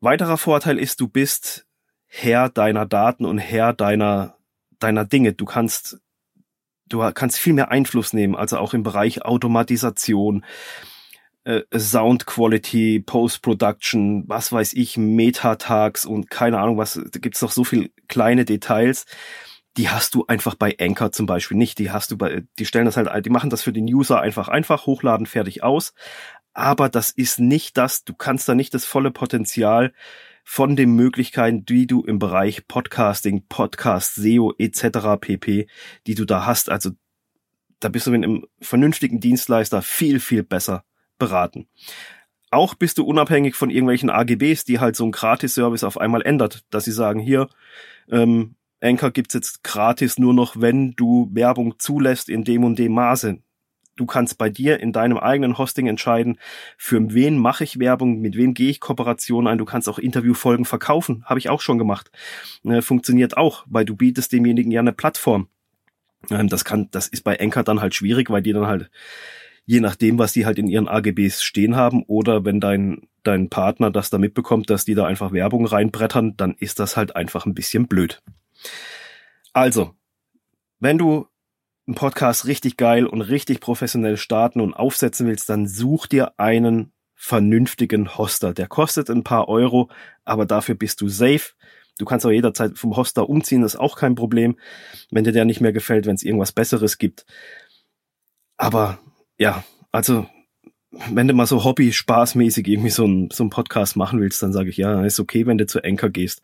Weiterer 0.00 0.38
Vorteil 0.38 0.78
ist, 0.78 1.00
du 1.00 1.08
bist 1.08 1.66
Herr 2.06 2.48
deiner 2.48 2.86
Daten 2.86 3.24
und 3.24 3.38
Herr 3.38 3.72
deiner 3.72 4.36
deiner 4.78 5.04
Dinge. 5.04 5.32
Du 5.32 5.44
kannst, 5.44 5.98
du 6.86 6.98
kannst 7.12 7.38
viel 7.38 7.52
mehr 7.52 7.70
Einfluss 7.70 8.12
nehmen, 8.12 8.34
also 8.36 8.58
auch 8.58 8.74
im 8.74 8.82
Bereich 8.82 9.24
Automatisation, 9.24 10.44
äh, 11.44 11.62
Sound 11.78 12.26
Quality, 12.26 13.00
Post-Production, 13.06 14.24
was 14.28 14.52
weiß 14.52 14.72
ich, 14.74 14.96
Metatags 14.96 16.04
und 16.04 16.28
keine 16.28 16.58
Ahnung 16.58 16.76
was, 16.76 16.94
da 16.94 17.20
gibt's 17.20 17.40
noch 17.40 17.52
so 17.52 17.64
viel 17.64 17.92
kleine 18.08 18.44
Details. 18.44 19.06
Die 19.76 19.88
hast 19.90 20.14
du 20.14 20.24
einfach 20.26 20.54
bei 20.54 20.74
Anchor 20.80 21.12
zum 21.12 21.26
Beispiel 21.26 21.56
nicht. 21.56 21.78
Die 21.78 21.90
hast 21.90 22.10
du 22.10 22.16
bei, 22.16 22.44
die 22.58 22.66
stellen 22.66 22.86
das 22.86 22.96
halt, 22.96 23.26
die 23.26 23.30
machen 23.30 23.50
das 23.50 23.62
für 23.62 23.72
den 23.72 23.84
User 23.84 24.20
einfach 24.20 24.48
einfach, 24.48 24.86
hochladen, 24.86 25.26
fertig 25.26 25.62
aus. 25.62 25.92
Aber 26.52 26.88
das 26.88 27.10
ist 27.10 27.38
nicht 27.38 27.76
das, 27.76 28.02
du 28.04 28.14
kannst 28.14 28.48
da 28.48 28.54
nicht 28.54 28.72
das 28.74 28.86
volle 28.86 29.10
Potenzial 29.10 29.92
von 30.48 30.76
den 30.76 30.94
Möglichkeiten, 30.94 31.66
die 31.66 31.88
du 31.88 32.04
im 32.04 32.20
Bereich 32.20 32.68
Podcasting, 32.68 33.46
Podcast, 33.48 34.14
SEO 34.14 34.54
etc. 34.58 35.18
pp, 35.20 35.66
die 36.06 36.14
du 36.14 36.24
da 36.24 36.46
hast. 36.46 36.70
Also 36.70 36.92
da 37.80 37.88
bist 37.88 38.06
du 38.06 38.12
mit 38.12 38.22
einem 38.22 38.46
vernünftigen 38.60 39.18
Dienstleister 39.18 39.82
viel, 39.82 40.20
viel 40.20 40.44
besser 40.44 40.84
beraten. 41.18 41.66
Auch 42.52 42.74
bist 42.74 42.98
du 42.98 43.04
unabhängig 43.04 43.56
von 43.56 43.70
irgendwelchen 43.70 44.08
AGBs, 44.08 44.64
die 44.64 44.78
halt 44.78 44.94
so 44.94 45.04
ein 45.04 45.10
Gratis-Service 45.10 45.82
auf 45.82 45.98
einmal 45.98 46.22
ändert, 46.22 46.64
dass 46.70 46.84
sie 46.84 46.92
sagen, 46.92 47.18
hier, 47.18 47.48
ähm, 48.08 48.54
Anchor 48.80 49.10
gibt's 49.10 49.34
jetzt 49.34 49.64
gratis 49.64 50.16
nur 50.16 50.32
noch, 50.32 50.60
wenn 50.60 50.92
du 50.92 51.28
Werbung 51.32 51.80
zulässt 51.80 52.28
in 52.28 52.44
dem 52.44 52.62
und 52.62 52.78
dem 52.78 52.92
Maße. 52.92 53.42
Du 53.96 54.06
kannst 54.06 54.38
bei 54.38 54.50
dir 54.50 54.78
in 54.80 54.92
deinem 54.92 55.18
eigenen 55.18 55.58
Hosting 55.58 55.86
entscheiden, 55.86 56.38
für 56.76 57.14
wen 57.14 57.38
mache 57.38 57.64
ich 57.64 57.78
Werbung, 57.78 58.20
mit 58.20 58.36
wem 58.36 58.54
gehe 58.54 58.70
ich 58.70 58.80
Kooperation 58.80 59.46
ein. 59.46 59.58
Du 59.58 59.64
kannst 59.64 59.88
auch 59.88 59.98
Interviewfolgen 59.98 60.64
verkaufen, 60.64 61.24
habe 61.24 61.38
ich 61.38 61.48
auch 61.48 61.60
schon 61.60 61.78
gemacht. 61.78 62.10
Äh, 62.64 62.82
funktioniert 62.82 63.36
auch, 63.36 63.64
weil 63.68 63.84
du 63.84 63.96
bietest 63.96 64.32
demjenigen 64.32 64.70
ja 64.70 64.80
eine 64.80 64.92
Plattform. 64.92 65.48
Ähm, 66.30 66.48
das 66.48 66.64
kann, 66.64 66.88
das 66.90 67.08
ist 67.08 67.24
bei 67.24 67.40
Anchor 67.40 67.64
dann 67.64 67.80
halt 67.80 67.94
schwierig, 67.94 68.30
weil 68.30 68.42
die 68.42 68.52
dann 68.52 68.66
halt 68.66 68.90
je 69.64 69.80
nachdem, 69.80 70.18
was 70.18 70.32
die 70.32 70.46
halt 70.46 70.58
in 70.58 70.68
ihren 70.68 70.86
AGBs 70.86 71.42
stehen 71.42 71.74
haben 71.74 72.04
oder 72.04 72.44
wenn 72.44 72.60
dein 72.60 73.08
dein 73.24 73.50
Partner 73.50 73.90
das 73.90 74.10
da 74.10 74.18
mitbekommt, 74.18 74.70
dass 74.70 74.84
die 74.84 74.94
da 74.94 75.04
einfach 75.04 75.32
Werbung 75.32 75.66
reinbrettern, 75.66 76.36
dann 76.36 76.54
ist 76.58 76.78
das 76.78 76.96
halt 76.96 77.16
einfach 77.16 77.44
ein 77.44 77.54
bisschen 77.54 77.88
blöd. 77.88 78.22
Also, 79.52 79.94
wenn 80.78 80.98
du 80.98 81.26
einen 81.86 81.94
Podcast 81.94 82.46
richtig 82.46 82.76
geil 82.76 83.06
und 83.06 83.20
richtig 83.20 83.60
professionell 83.60 84.16
starten 84.16 84.60
und 84.60 84.74
aufsetzen 84.74 85.26
willst, 85.26 85.48
dann 85.48 85.68
such 85.68 86.06
dir 86.06 86.38
einen 86.38 86.92
vernünftigen 87.14 88.18
Hoster. 88.18 88.52
Der 88.52 88.66
kostet 88.66 89.08
ein 89.08 89.24
paar 89.24 89.48
Euro, 89.48 89.88
aber 90.24 90.46
dafür 90.46 90.74
bist 90.74 91.00
du 91.00 91.08
safe. 91.08 91.54
Du 91.98 92.04
kannst 92.04 92.26
auch 92.26 92.30
jederzeit 92.30 92.76
vom 92.76 92.96
Hoster 92.96 93.28
umziehen, 93.28 93.62
das 93.62 93.74
ist 93.74 93.80
auch 93.80 93.96
kein 93.96 94.14
Problem, 94.14 94.58
wenn 95.10 95.24
dir 95.24 95.32
der 95.32 95.46
nicht 95.46 95.60
mehr 95.60 95.72
gefällt, 95.72 96.06
wenn 96.06 96.14
es 96.14 96.22
irgendwas 96.22 96.52
Besseres 96.52 96.98
gibt. 96.98 97.24
Aber 98.58 98.98
ja, 99.38 99.64
also 99.92 100.26
wenn 100.90 101.28
du 101.28 101.34
mal 101.34 101.46
so 101.46 101.64
Hobby 101.64 101.92
spaßmäßig 101.92 102.66
irgendwie 102.68 102.90
so 102.90 103.06
ein 103.06 103.30
so 103.32 103.48
Podcast 103.48 103.96
machen 103.96 104.20
willst, 104.20 104.42
dann 104.42 104.52
sage 104.52 104.70
ich 104.70 104.76
ja, 104.76 105.04
ist 105.04 105.20
okay, 105.20 105.46
wenn 105.46 105.58
du 105.58 105.66
zu 105.66 105.82
Anchor 105.82 106.10
gehst, 106.10 106.42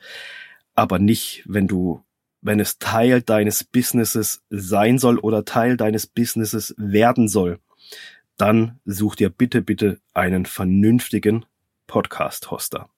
aber 0.75 0.99
nicht, 0.99 1.43
wenn 1.47 1.69
du 1.69 2.03
wenn 2.43 2.61
es 2.61 2.79
Teil 2.79 3.23
deines 3.23 3.65
Businesses 3.65 4.43
sein 4.51 4.99
soll 4.99 5.19
oder 5.19 5.45
Teil 5.45 5.77
deines 5.77 6.07
Businesses 6.07 6.75
werden 6.77 7.29
soll, 7.29 7.61
dann 8.37 8.81
such 8.85 9.17
dir 9.17 9.31
bitte, 9.31 9.63
bitte 9.63 10.01
einen 10.13 10.45
vernünftigen 10.45 11.47
Podcast-Hoster. 11.87 12.91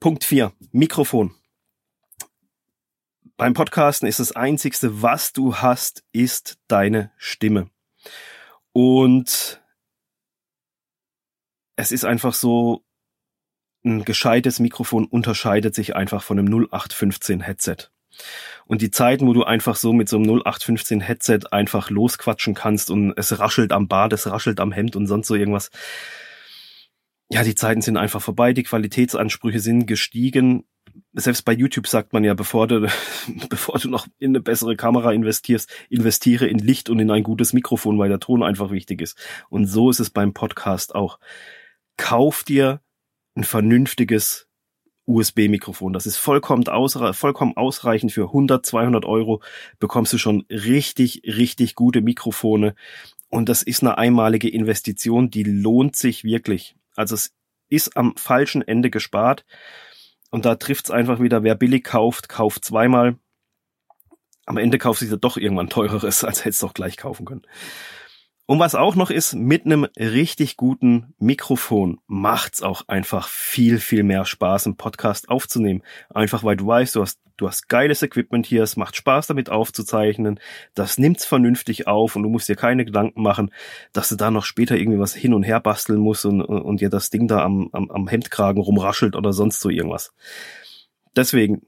Punkt 0.00 0.24
4. 0.24 0.52
Mikrofon. 0.72 1.34
Beim 3.36 3.52
Podcasten 3.52 4.08
ist 4.08 4.20
das 4.20 4.32
einzigste, 4.32 5.02
was 5.02 5.32
du 5.32 5.56
hast, 5.56 6.02
ist 6.12 6.58
deine 6.68 7.12
Stimme. 7.18 7.70
Und 8.72 9.62
es 11.76 11.92
ist 11.92 12.04
einfach 12.04 12.34
so, 12.34 12.84
ein 13.84 14.04
gescheites 14.04 14.60
Mikrofon 14.60 15.06
unterscheidet 15.06 15.74
sich 15.74 15.96
einfach 15.96 16.22
von 16.22 16.38
einem 16.38 16.48
0815 16.48 17.40
Headset. 17.40 17.76
Und 18.66 18.82
die 18.82 18.90
Zeiten, 18.90 19.26
wo 19.26 19.32
du 19.32 19.44
einfach 19.44 19.76
so 19.76 19.92
mit 19.92 20.08
so 20.08 20.16
einem 20.16 20.26
0815 20.26 21.00
Headset 21.00 21.40
einfach 21.50 21.90
losquatschen 21.90 22.54
kannst 22.54 22.90
und 22.90 23.14
es 23.16 23.38
raschelt 23.38 23.72
am 23.72 23.88
Bart, 23.88 24.12
es 24.12 24.30
raschelt 24.30 24.60
am 24.60 24.72
Hemd 24.72 24.96
und 24.96 25.06
sonst 25.06 25.28
so 25.28 25.34
irgendwas. 25.34 25.70
Ja, 27.30 27.44
die 27.44 27.54
Zeiten 27.54 27.80
sind 27.80 27.96
einfach 27.96 28.20
vorbei, 28.20 28.52
die 28.52 28.64
Qualitätsansprüche 28.64 29.60
sind 29.60 29.86
gestiegen. 29.86 30.64
Selbst 31.12 31.44
bei 31.44 31.52
YouTube 31.52 31.86
sagt 31.86 32.12
man 32.12 32.24
ja, 32.24 32.34
bevor 32.34 32.66
du, 32.66 32.88
bevor 33.48 33.78
du 33.78 33.88
noch 33.88 34.06
in 34.18 34.32
eine 34.32 34.40
bessere 34.40 34.76
Kamera 34.76 35.12
investierst, 35.12 35.70
investiere 35.88 36.46
in 36.46 36.58
Licht 36.58 36.90
und 36.90 36.98
in 36.98 37.10
ein 37.10 37.22
gutes 37.22 37.52
Mikrofon, 37.52 37.98
weil 37.98 38.08
der 38.08 38.20
Ton 38.20 38.42
einfach 38.42 38.70
wichtig 38.70 39.00
ist. 39.00 39.16
Und 39.48 39.66
so 39.66 39.90
ist 39.90 40.00
es 40.00 40.10
beim 40.10 40.34
Podcast 40.34 40.94
auch. 40.94 41.18
Kauf 41.96 42.42
dir 42.42 42.80
ein 43.34 43.44
vernünftiges 43.44 44.48
USB-Mikrofon. 45.06 45.92
Das 45.92 46.06
ist 46.06 46.16
vollkommen, 46.16 46.66
ausre 46.68 47.14
vollkommen 47.14 47.56
ausreichend 47.56 48.12
für 48.12 48.26
100, 48.26 48.64
200 48.64 49.04
Euro 49.04 49.42
bekommst 49.78 50.12
du 50.12 50.18
schon 50.18 50.44
richtig, 50.50 51.22
richtig 51.24 51.74
gute 51.74 52.00
Mikrofone. 52.00 52.74
Und 53.28 53.48
das 53.48 53.62
ist 53.62 53.82
eine 53.82 53.98
einmalige 53.98 54.48
Investition, 54.48 55.30
die 55.30 55.44
lohnt 55.44 55.96
sich 55.96 56.24
wirklich. 56.24 56.76
Also 56.96 57.14
es 57.14 57.32
ist 57.68 57.96
am 57.96 58.16
falschen 58.16 58.62
Ende 58.62 58.90
gespart. 58.90 59.44
Und 60.30 60.44
da 60.44 60.54
trifft's 60.56 60.90
einfach 60.90 61.20
wieder, 61.20 61.42
wer 61.42 61.54
billig 61.54 61.84
kauft, 61.84 62.28
kauft 62.28 62.64
zweimal. 62.64 63.16
Am 64.46 64.56
Ende 64.56 64.78
kauft 64.78 65.00
sich 65.00 65.10
ja 65.10 65.16
doch 65.16 65.36
irgendwann 65.36 65.68
teureres, 65.68 66.24
als 66.24 66.44
hättest 66.44 66.62
du 66.62 66.66
doch 66.66 66.74
gleich 66.74 66.96
kaufen 66.96 67.26
können. 67.26 67.42
Und 68.50 68.58
was 68.58 68.74
auch 68.74 68.96
noch 68.96 69.12
ist, 69.12 69.34
mit 69.34 69.64
einem 69.64 69.84
richtig 69.96 70.56
guten 70.56 71.14
Mikrofon 71.20 72.00
macht's 72.08 72.62
auch 72.62 72.82
einfach 72.88 73.28
viel, 73.28 73.78
viel 73.78 74.02
mehr 74.02 74.24
Spaß, 74.24 74.66
einen 74.66 74.76
Podcast 74.76 75.28
aufzunehmen. 75.28 75.84
Einfach 76.12 76.42
weil 76.42 76.56
du 76.56 76.66
weißt, 76.66 76.96
du 76.96 77.02
hast, 77.02 77.20
du 77.36 77.46
hast 77.46 77.68
geiles 77.68 78.02
Equipment 78.02 78.46
hier, 78.46 78.64
es 78.64 78.74
macht 78.74 78.96
Spaß 78.96 79.28
damit 79.28 79.50
aufzuzeichnen, 79.50 80.40
das 80.74 80.98
nimmt's 80.98 81.26
vernünftig 81.26 81.86
auf 81.86 82.16
und 82.16 82.24
du 82.24 82.28
musst 82.28 82.48
dir 82.48 82.56
keine 82.56 82.84
Gedanken 82.84 83.22
machen, 83.22 83.52
dass 83.92 84.08
du 84.08 84.16
da 84.16 84.32
noch 84.32 84.44
später 84.44 84.76
irgendwie 84.76 84.98
was 84.98 85.14
hin 85.14 85.32
und 85.32 85.44
her 85.44 85.60
basteln 85.60 86.00
musst 86.00 86.24
und, 86.24 86.42
und 86.42 86.80
dir 86.80 86.90
das 86.90 87.08
Ding 87.08 87.28
da 87.28 87.44
am, 87.44 87.68
am, 87.70 87.88
am 87.88 88.08
Hemdkragen 88.08 88.60
rumraschelt 88.60 89.14
oder 89.14 89.32
sonst 89.32 89.60
so 89.60 89.68
irgendwas. 89.68 90.12
Deswegen, 91.14 91.62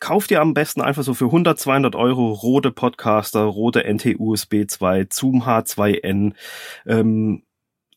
kauf 0.00 0.26
dir 0.26 0.40
am 0.40 0.54
besten 0.54 0.80
einfach 0.80 1.02
so 1.02 1.14
für 1.14 1.26
100, 1.26 1.58
200 1.58 1.96
Euro 1.96 2.32
rote 2.32 2.70
Podcaster, 2.70 3.42
rote 3.42 3.84
NT-USB 3.84 4.66
2, 4.66 5.06
Zoom 5.10 5.42
H2N, 5.42 6.34
ähm, 6.86 7.42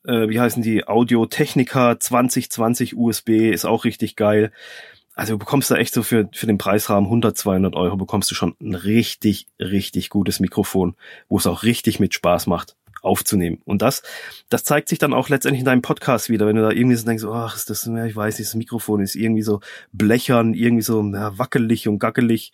äh, 0.06 0.30
wie 0.30 0.40
heißen 0.40 0.64
die, 0.64 0.88
Audio 0.88 1.26
Technica 1.26 2.00
2020 2.00 2.96
USB, 2.96 3.52
ist 3.52 3.66
auch 3.66 3.86
richtig 3.86 4.16
geil. 4.16 4.52
Also 5.14 5.34
du 5.34 5.40
bekommst 5.40 5.72
da 5.72 5.78
echt 5.78 5.94
so 5.94 6.04
für, 6.04 6.30
für 6.32 6.46
den 6.46 6.60
Preisrahmen 6.60 7.08
100, 7.08 7.36
200 7.36 7.76
Euro 7.76 7.98
bekommst 7.98 8.30
du 8.30 8.36
schon 8.36 8.56
ein 8.62 8.76
richtig, 8.76 9.48
richtig 9.60 10.10
gutes 10.10 10.40
Mikrofon, 10.40 10.96
wo 11.28 11.38
es 11.38 11.48
auch 11.48 11.64
richtig 11.64 12.00
mit 12.00 12.14
Spaß 12.14 12.48
macht 12.48 12.76
aufzunehmen. 13.02 13.62
Und 13.66 13.82
das, 13.82 14.04
das 14.50 14.64
zeigt 14.64 14.90
sich 14.90 15.00
dann 15.00 15.14
auch 15.14 15.30
letztendlich 15.30 15.60
in 15.60 15.66
deinem 15.66 15.82
Podcast 15.82 16.30
wieder, 16.30 16.46
wenn 16.48 16.56
du 16.56 16.62
da 16.62 16.72
irgendwie 16.72 16.96
so 16.96 17.06
denkst, 17.06 17.24
ach, 17.26 17.56
ist 17.56 17.70
das, 17.70 17.88
ich 17.88 18.16
weiß, 18.16 18.38
dieses 18.38 18.56
Mikrofon 18.56 19.02
ist 19.02 19.16
irgendwie 19.16 19.42
so 19.42 19.60
blechern, 19.92 20.54
irgendwie 20.54 20.84
so 20.84 21.04
ja, 21.04 21.38
wackelig 21.38 21.88
und 21.88 22.00
gackelig. 22.00 22.52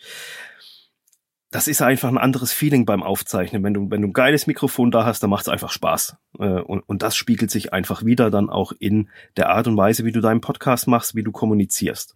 das 1.51 1.67
ist 1.67 1.81
einfach 1.81 2.09
ein 2.09 2.17
anderes 2.17 2.51
Feeling 2.51 2.85
beim 2.85 3.03
Aufzeichnen. 3.03 3.63
Wenn 3.63 3.73
du, 3.73 3.91
wenn 3.91 4.01
du 4.01 4.07
ein 4.07 4.13
geiles 4.13 4.47
Mikrofon 4.47 4.89
da 4.89 5.05
hast, 5.05 5.21
dann 5.21 5.29
macht 5.29 5.43
es 5.43 5.49
einfach 5.49 5.71
Spaß. 5.71 6.17
Äh, 6.39 6.61
und, 6.61 6.81
und 6.81 7.01
das 7.01 7.15
spiegelt 7.15 7.51
sich 7.51 7.73
einfach 7.73 8.03
wieder 8.03 8.31
dann 8.31 8.49
auch 8.49 8.73
in 8.79 9.09
der 9.37 9.49
Art 9.49 9.67
und 9.67 9.77
Weise, 9.77 10.03
wie 10.03 10.11
du 10.11 10.21
deinen 10.21 10.41
Podcast 10.41 10.87
machst, 10.87 11.15
wie 11.15 11.23
du 11.23 11.31
kommunizierst. 11.31 12.15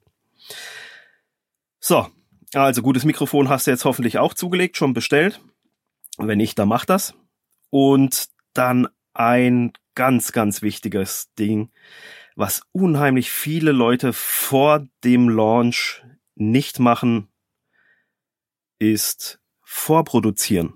So, 1.80 2.08
also 2.54 2.82
gutes 2.82 3.06
Mikrofon 3.06 3.50
hast 3.50 3.68
du 3.68 3.72
jetzt 3.72 3.86
hoffentlich 3.86 4.18
auch 4.18 4.34
zugelegt, 4.34 4.78
schon 4.78 4.94
bestellt. 4.94 5.40
Wenn 6.18 6.38
nicht, 6.38 6.58
dann 6.58 6.68
mach 6.68 6.86
das. 6.86 7.14
Und 7.70 8.30
dann 8.54 8.88
ein 9.14 9.74
ganz, 9.96 10.32
ganz 10.32 10.62
wichtiges 10.62 11.34
Ding, 11.40 11.72
was 12.36 12.62
unheimlich 12.72 13.32
viele 13.32 13.72
Leute 13.72 14.14
vor 14.14 14.88
dem 15.04 15.28
Launch 15.28 16.04
nicht 16.36 16.80
machen, 16.80 17.30
ist 18.80 19.40
vorproduzieren. 19.64 20.76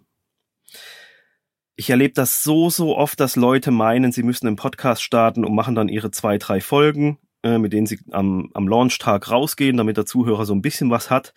Ich 1.76 1.90
erlebe 1.90 2.14
das 2.14 2.44
so, 2.44 2.70
so 2.70 2.98
oft, 2.98 3.20
dass 3.20 3.36
Leute 3.36 3.72
meinen, 3.72 4.12
sie 4.12 4.24
müssen 4.24 4.48
einen 4.48 4.56
Podcast 4.56 5.04
starten 5.04 5.46
und 5.46 5.56
machen 5.56 5.76
dann 5.76 5.88
ihre 5.88 6.12
zwei, 6.12 6.38
drei 6.38 6.62
Folgen, 6.62 7.20
äh, 7.44 7.58
mit 7.58 7.74
denen 7.74 7.88
sie 7.88 8.00
am, 8.12 8.50
am 8.54 8.68
Launchtag 8.68 9.30
rausgehen, 9.30 9.78
damit 9.78 9.98
der 9.98 10.06
Zuhörer 10.06 10.46
so 10.46 10.54
ein 10.54 10.62
bisschen 10.62 10.90
was 10.90 11.10
hat. 11.10 11.34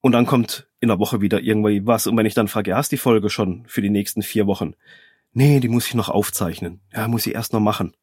Und 0.00 0.12
dann 0.12 0.26
kommt 0.26 0.68
in 0.80 0.88
der 0.88 0.98
Woche 0.98 1.20
wieder 1.20 1.40
irgendwie 1.40 1.86
was. 1.86 2.06
Und 2.06 2.16
wenn 2.16 2.26
ich 2.26 2.34
dann 2.34 2.48
frage, 2.48 2.74
hast 2.74 2.92
die 2.92 2.96
Folge 2.96 3.30
schon 3.30 3.64
für 3.66 3.82
die 3.82 3.90
nächsten 3.90 4.22
vier 4.22 4.46
Wochen? 4.46 4.74
Nee, 5.32 5.60
die 5.60 5.68
muss 5.68 5.86
ich 5.86 5.94
noch 5.94 6.08
aufzeichnen. 6.08 6.80
Ja, 6.92 7.06
muss 7.06 7.26
ich 7.26 7.34
erst 7.34 7.52
noch 7.52 7.60
machen. 7.60 7.94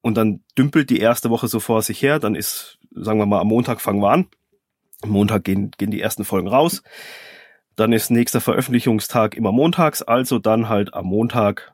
Und 0.00 0.16
dann 0.16 0.42
dümpelt 0.56 0.90
die 0.90 1.00
erste 1.00 1.30
Woche 1.30 1.48
so 1.48 1.60
vor 1.60 1.82
sich 1.82 2.02
her. 2.02 2.18
Dann 2.18 2.34
ist, 2.34 2.78
sagen 2.92 3.18
wir 3.18 3.26
mal, 3.26 3.40
am 3.40 3.48
Montag 3.48 3.80
fangen 3.80 4.00
wir 4.00 4.10
an. 4.10 4.28
Am 5.02 5.10
Montag 5.10 5.44
gehen, 5.44 5.72
gehen 5.76 5.90
die 5.90 6.00
ersten 6.00 6.24
Folgen 6.24 6.48
raus. 6.48 6.82
Dann 7.76 7.92
ist 7.92 8.10
nächster 8.10 8.40
Veröffentlichungstag 8.40 9.34
immer 9.34 9.50
montags, 9.50 10.02
also 10.02 10.38
dann 10.38 10.68
halt 10.68 10.92
am 10.92 11.06
Montag, 11.06 11.72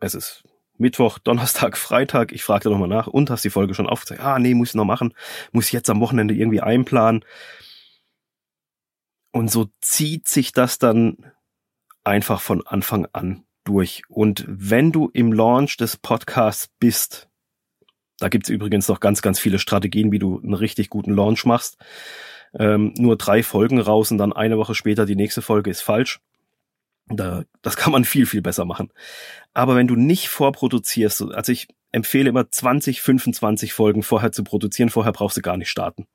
es 0.00 0.14
ist 0.14 0.44
Mittwoch, 0.76 1.18
Donnerstag, 1.18 1.76
Freitag, 1.76 2.30
ich 2.32 2.44
fragte 2.44 2.68
nochmal 2.68 2.88
nach, 2.88 3.06
und 3.06 3.30
hast 3.30 3.44
die 3.44 3.50
Folge 3.50 3.74
schon 3.74 3.88
aufgezeigt? 3.88 4.22
Ah, 4.22 4.38
nee, 4.38 4.54
muss 4.54 4.68
ich 4.68 4.74
noch 4.74 4.84
machen, 4.84 5.14
muss 5.50 5.66
ich 5.66 5.72
jetzt 5.72 5.90
am 5.90 6.00
Wochenende 6.00 6.34
irgendwie 6.34 6.60
einplanen. 6.60 7.24
Und 9.32 9.50
so 9.50 9.68
zieht 9.80 10.28
sich 10.28 10.52
das 10.52 10.78
dann 10.78 11.32
einfach 12.04 12.40
von 12.40 12.66
Anfang 12.66 13.06
an 13.12 13.44
durch. 13.64 14.02
Und 14.08 14.44
wenn 14.48 14.92
du 14.92 15.10
im 15.12 15.32
Launch 15.32 15.76
des 15.76 15.96
Podcasts 15.96 16.70
bist, 16.78 17.28
da 18.18 18.28
gibt's 18.28 18.48
übrigens 18.48 18.88
noch 18.88 19.00
ganz, 19.00 19.22
ganz 19.22 19.38
viele 19.38 19.58
Strategien, 19.58 20.10
wie 20.10 20.18
du 20.18 20.40
einen 20.40 20.54
richtig 20.54 20.90
guten 20.90 21.14
Launch 21.14 21.44
machst. 21.44 21.76
Ähm, 22.58 22.94
nur 22.96 23.16
drei 23.16 23.42
Folgen 23.42 23.78
raus 23.78 24.10
und 24.10 24.18
dann 24.18 24.32
eine 24.32 24.56
Woche 24.56 24.74
später 24.74 25.06
die 25.06 25.16
nächste 25.16 25.42
Folge 25.42 25.70
ist 25.70 25.82
falsch. 25.82 26.20
Da, 27.06 27.44
das 27.62 27.76
kann 27.76 27.92
man 27.92 28.04
viel, 28.04 28.26
viel 28.26 28.42
besser 28.42 28.64
machen. 28.64 28.92
Aber 29.54 29.76
wenn 29.76 29.86
du 29.86 29.96
nicht 29.96 30.28
vorproduzierst, 30.28 31.22
also 31.32 31.52
ich 31.52 31.68
empfehle 31.92 32.28
immer 32.28 32.50
20, 32.50 33.00
25 33.00 33.72
Folgen 33.72 34.02
vorher 34.02 34.32
zu 34.32 34.44
produzieren, 34.44 34.90
vorher 34.90 35.12
brauchst 35.12 35.36
du 35.36 35.42
gar 35.42 35.56
nicht 35.56 35.70
starten. 35.70 36.06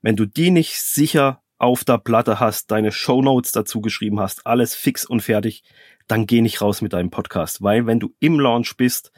Wenn 0.00 0.16
du 0.16 0.26
die 0.26 0.50
nicht 0.50 0.80
sicher 0.80 1.42
auf 1.62 1.84
der 1.84 1.98
Platte 1.98 2.40
hast, 2.40 2.72
deine 2.72 2.90
Show 2.90 3.22
Notes 3.22 3.52
dazu 3.52 3.80
geschrieben 3.80 4.18
hast, 4.18 4.46
alles 4.46 4.74
fix 4.74 5.04
und 5.04 5.20
fertig, 5.20 5.62
dann 6.08 6.26
geh 6.26 6.40
nicht 6.40 6.60
raus 6.60 6.82
mit 6.82 6.92
deinem 6.92 7.10
Podcast, 7.10 7.62
weil 7.62 7.86
wenn 7.86 8.00
du 8.00 8.12
im 8.18 8.40
Launch 8.40 8.76
bist, 8.76 9.12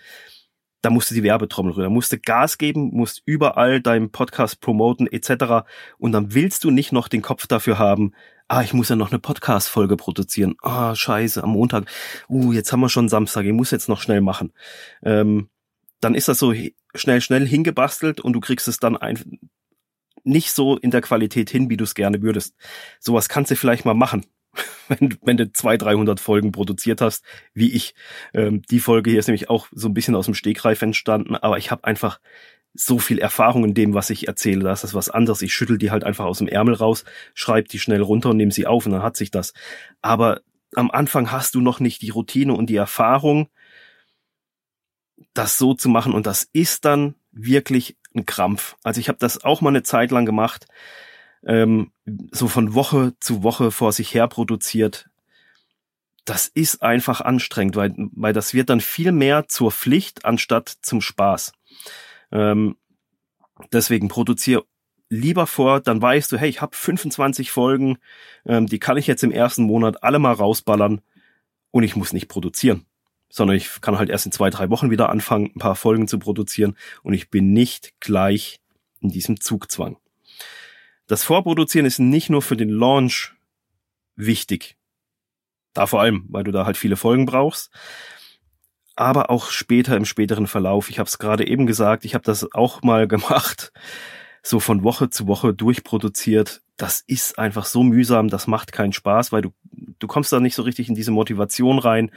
da 0.83 0.91
musst 0.91 1.11
du 1.11 1.15
die 1.15 1.23
Werbetrommel 1.23 1.73
rühren, 1.73 1.93
musst 1.95 2.13
du 2.13 2.19
Gas 2.19 2.59
geben, 2.59 2.91
musst 2.93 3.23
überall 3.25 3.81
deinen 3.81 4.13
Podcast 4.13 4.61
promoten 4.61 5.07
etc. 5.07 5.67
Und 5.97 6.13
dann 6.13 6.35
willst 6.35 6.65
du 6.65 6.71
nicht 6.71 6.93
noch 6.93 7.09
den 7.09 7.23
Kopf 7.23 7.47
dafür 7.47 7.78
haben, 7.78 8.13
ah, 8.49 8.61
ich 8.61 8.75
muss 8.75 8.91
ja 8.91 8.97
noch 8.97 9.11
eine 9.11 9.19
Podcast-Folge 9.19 9.97
produzieren. 9.97 10.54
Ah, 10.61 10.95
scheiße, 10.95 11.43
am 11.43 11.50
Montag. 11.50 11.87
Uh, 12.28 12.52
jetzt 12.52 12.71
haben 12.73 12.80
wir 12.80 12.91
schon 12.91 13.09
Samstag, 13.09 13.47
ich 13.47 13.52
muss 13.52 13.71
jetzt 13.71 13.89
noch 13.89 14.02
schnell 14.02 14.21
machen. 14.21 14.52
Ähm, 15.02 15.49
dann 16.00 16.15
ist 16.15 16.28
das 16.28 16.39
so 16.39 16.52
schnell, 16.95 17.23
schnell 17.23 17.47
hingebastelt 17.47 18.21
und 18.21 18.35
du 18.35 18.41
kriegst 18.41 18.69
es 18.69 18.78
dann 18.78 18.99
ein, 18.99 19.41
nicht 20.25 20.52
so 20.52 20.76
in 20.76 20.91
der 20.91 21.00
Qualität 21.00 21.50
hin, 21.50 21.71
wie 21.71 21.76
du 21.76 21.84
es 21.84 21.95
gerne 21.95 22.23
würdest. 22.23 22.54
Sowas 22.99 23.28
kannst 23.28 23.50
du 23.50 23.56
vielleicht 23.56 23.84
mal 23.84 23.95
machen 23.95 24.26
wenn, 24.89 25.17
wenn 25.23 25.37
du 25.37 25.52
zwei, 25.52 25.76
300 25.76 26.21
Folgen 26.21 26.52
produziert 26.52 27.00
hast, 27.00 27.25
wie 27.52 27.73
ich. 27.73 27.95
Ähm, 28.32 28.63
die 28.63 28.80
Folge 28.80 29.10
hier 29.10 29.19
ist 29.19 29.28
nämlich 29.28 29.50
auch 29.50 29.69
so 29.73 29.89
ein 29.89 29.95
bisschen 29.95 30.15
aus 30.15 30.26
dem 30.26 30.34
Stegreif 30.34 30.82
entstanden, 30.82 31.37
aber 31.37 31.58
ich 31.58 31.71
habe 31.71 31.84
einfach 31.84 32.21
so 32.73 32.99
viel 32.99 33.19
Erfahrung 33.19 33.65
in 33.65 33.75
dem, 33.75 33.95
was 33.95 34.10
ich 34.10 34.26
erzähle. 34.26 34.65
Das 34.65 34.82
ist 34.82 34.95
was 34.95 35.08
anderes. 35.08 35.43
Ich 35.43 35.54
schüttel 35.54 35.78
die 35.78 35.93
halt 35.93 36.02
einfach 36.02 36.25
aus 36.25 36.39
dem 36.39 36.49
Ärmel 36.49 36.75
raus, 36.75 37.04
schreib 37.32 37.69
die 37.69 37.78
schnell 37.78 38.02
runter 38.02 38.30
und 38.30 38.37
nehme 38.37 38.50
sie 38.50 38.67
auf 38.67 38.87
und 38.87 38.93
dann 38.93 39.02
hat 39.02 39.17
sich 39.17 39.30
das. 39.30 39.54
Aber 40.02 40.41
am 40.75 40.91
Anfang 40.91 41.30
hast 41.30 41.54
du 41.54 41.60
noch 41.60 41.78
nicht 41.78 42.02
die 42.02 42.10
Routine 42.10 42.54
und 42.54 42.67
die 42.67 42.76
Erfahrung, 42.76 43.49
das 45.34 45.56
so 45.56 45.75
zu 45.75 45.89
machen 45.89 46.13
und 46.13 46.26
das 46.26 46.49
ist 46.52 46.84
dann 46.84 47.15
wirklich 47.30 47.97
ein 48.15 48.27
Krampf. 48.27 48.77
Also 48.83 49.00
ich 49.00 49.09
habe 49.09 49.19
das 49.19 49.45
auch 49.45 49.61
mal 49.61 49.71
eine 49.71 49.83
Zeit 49.83 50.11
lang 50.11 50.27
gemacht 50.27 50.67
ähm, 51.47 51.93
so 52.33 52.49
von 52.49 52.75
Woche 52.75 53.15
zu 53.21 53.43
Woche 53.43 53.71
vor 53.71 53.93
sich 53.93 54.15
her 54.15 54.29
produziert, 54.29 55.09
das 56.25 56.49
ist 56.49 56.83
einfach 56.83 57.21
anstrengend, 57.21 57.77
weil, 57.77 57.95
weil 57.97 58.33
das 58.33 58.55
wird 58.55 58.71
dann 58.71 58.81
viel 58.81 59.13
mehr 59.13 59.47
zur 59.49 59.71
Pflicht 59.71 60.25
anstatt 60.25 60.75
zum 60.81 61.03
Spaß. 61.03 61.53
Ähm, 62.33 62.77
deswegen 63.73 64.09
produziere 64.09 64.65
lieber 65.11 65.47
vor, 65.47 65.81
dann 65.81 66.00
weißt 66.00 66.33
du, 66.33 66.39
hey, 66.39 66.49
ich 66.49 66.63
habe 66.63 66.75
25 66.75 67.50
Folgen, 67.50 67.99
ähm, 68.47 68.67
die 68.67 68.79
kann 68.79 68.97
ich 68.97 69.07
jetzt 69.07 69.23
im 69.23 69.31
ersten 69.31 69.65
Monat 69.65 70.03
alle 70.03 70.19
mal 70.19 70.33
rausballern 70.33 71.03
und 71.71 71.83
ich 71.83 71.95
muss 71.95 72.15
nicht 72.15 72.29
produzieren, 72.29 72.87
sondern 73.28 73.56
ich 73.56 73.80
kann 73.80 73.99
halt 73.99 74.10
erst 74.10 74.26
in 74.26 74.32
zwei, 74.32 74.50
drei 74.50 74.71
Wochen 74.71 74.91
wieder 74.91 75.08
anfangen, 75.08 75.50
ein 75.54 75.58
paar 75.58 75.76
Folgen 75.76 76.08
zu 76.08 76.19
produzieren 76.19 76.76
und 77.02 77.15
ich 77.15 77.30
bin 77.30 77.52
nicht 77.52 78.00
gleich 78.00 78.60
in 79.00 79.10
diesem 79.10 79.41
Zugzwang. 79.41 79.97
Das 81.06 81.23
Vorproduzieren 81.23 81.87
ist 81.87 81.99
nicht 81.99 82.30
nur 82.30 82.43
für 82.43 82.56
den 82.56 82.71
Launch 82.71 83.34
wichtig. 84.17 84.76
Da 85.75 85.87
vor 85.87 86.00
allem, 86.00 86.25
weil 86.28 86.45
du 86.45 86.52
da 86.52 86.65
halt 86.65 86.76
viele 86.76 86.97
Folgen 86.97 87.26
brauchst. 87.26 87.71
Aber 88.97 89.28
auch 89.28 89.50
später 89.50 89.97
im 89.97 90.04
späteren 90.04 90.47
Verlauf. 90.47 90.89
Ich 90.89 90.99
habe 90.99 91.08
es 91.08 91.19
gerade 91.19 91.47
eben 91.47 91.67
gesagt, 91.67 92.04
ich 92.04 92.15
habe 92.15 92.25
das 92.25 92.52
auch 92.54 92.82
mal 92.82 93.08
gemacht, 93.08 93.73
so 94.43 94.60
von 94.60 94.84
Woche 94.84 95.10
zu 95.10 95.26
Woche 95.26 95.52
durchproduziert. 95.52 96.63
Das 96.76 97.02
ist 97.06 97.39
einfach 97.39 97.67
so 97.67 97.82
mühsam, 97.82 98.28
das 98.28 98.47
macht 98.47 98.73
keinen 98.73 98.93
Spaß, 98.93 99.32
weil 99.32 99.43
du, 99.43 99.52
du 99.99 100.06
kommst 100.06 100.32
da 100.32 100.41
nicht 100.41 100.54
so 100.54 100.63
richtig 100.63 100.89
in 100.89 100.95
diese 100.95 101.10
Motivation 101.10 101.78
rein 101.78 102.10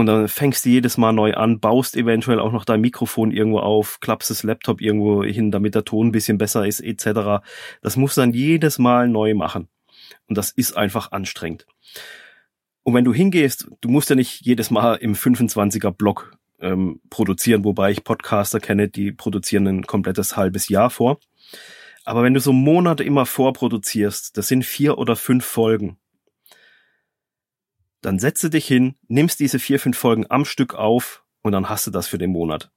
und 0.00 0.06
dann 0.06 0.28
fängst 0.28 0.64
du 0.64 0.70
jedes 0.70 0.96
Mal 0.96 1.12
neu 1.12 1.34
an, 1.34 1.60
baust 1.60 1.96
eventuell 1.96 2.40
auch 2.40 2.52
noch 2.52 2.64
dein 2.64 2.80
Mikrofon 2.80 3.30
irgendwo 3.30 3.60
auf, 3.60 4.00
klappst 4.00 4.30
das 4.30 4.42
Laptop 4.42 4.80
irgendwo 4.80 5.22
hin, 5.22 5.50
damit 5.50 5.74
der 5.74 5.84
Ton 5.84 6.08
ein 6.08 6.12
bisschen 6.12 6.38
besser 6.38 6.66
ist, 6.66 6.80
etc. 6.80 7.44
Das 7.82 7.96
musst 7.96 8.16
du 8.16 8.22
dann 8.22 8.32
jedes 8.32 8.78
Mal 8.78 9.08
neu 9.08 9.34
machen. 9.34 9.68
Und 10.28 10.36
das 10.38 10.50
ist 10.50 10.76
einfach 10.76 11.12
anstrengend. 11.12 11.66
Und 12.82 12.94
wenn 12.94 13.04
du 13.04 13.12
hingehst, 13.12 13.68
du 13.80 13.88
musst 13.88 14.10
ja 14.10 14.16
nicht 14.16 14.44
jedes 14.44 14.70
Mal 14.70 14.96
im 14.96 15.14
25er 15.14 15.90
Block 15.90 16.32
ähm, 16.60 17.00
produzieren, 17.10 17.64
wobei 17.64 17.90
ich 17.90 18.04
Podcaster 18.04 18.60
kenne, 18.60 18.88
die 18.88 19.12
produzieren 19.12 19.66
ein 19.66 19.86
komplettes 19.86 20.36
halbes 20.36 20.68
Jahr 20.68 20.90
vor. 20.90 21.18
Aber 22.04 22.22
wenn 22.22 22.34
du 22.34 22.40
so 22.40 22.52
Monate 22.52 23.04
immer 23.04 23.26
vorproduzierst, 23.26 24.36
das 24.36 24.48
sind 24.48 24.64
vier 24.64 24.98
oder 24.98 25.16
fünf 25.16 25.44
Folgen, 25.44 25.98
dann 28.00 28.18
setze 28.18 28.50
dich 28.50 28.66
hin, 28.66 28.94
nimmst 29.08 29.40
diese 29.40 29.58
vier, 29.58 29.78
fünf 29.78 29.98
Folgen 29.98 30.26
am 30.28 30.44
Stück 30.44 30.74
auf 30.74 31.24
und 31.42 31.52
dann 31.52 31.68
hast 31.68 31.86
du 31.86 31.90
das 31.90 32.06
für 32.06 32.18
den 32.18 32.30
Monat. 32.30 32.70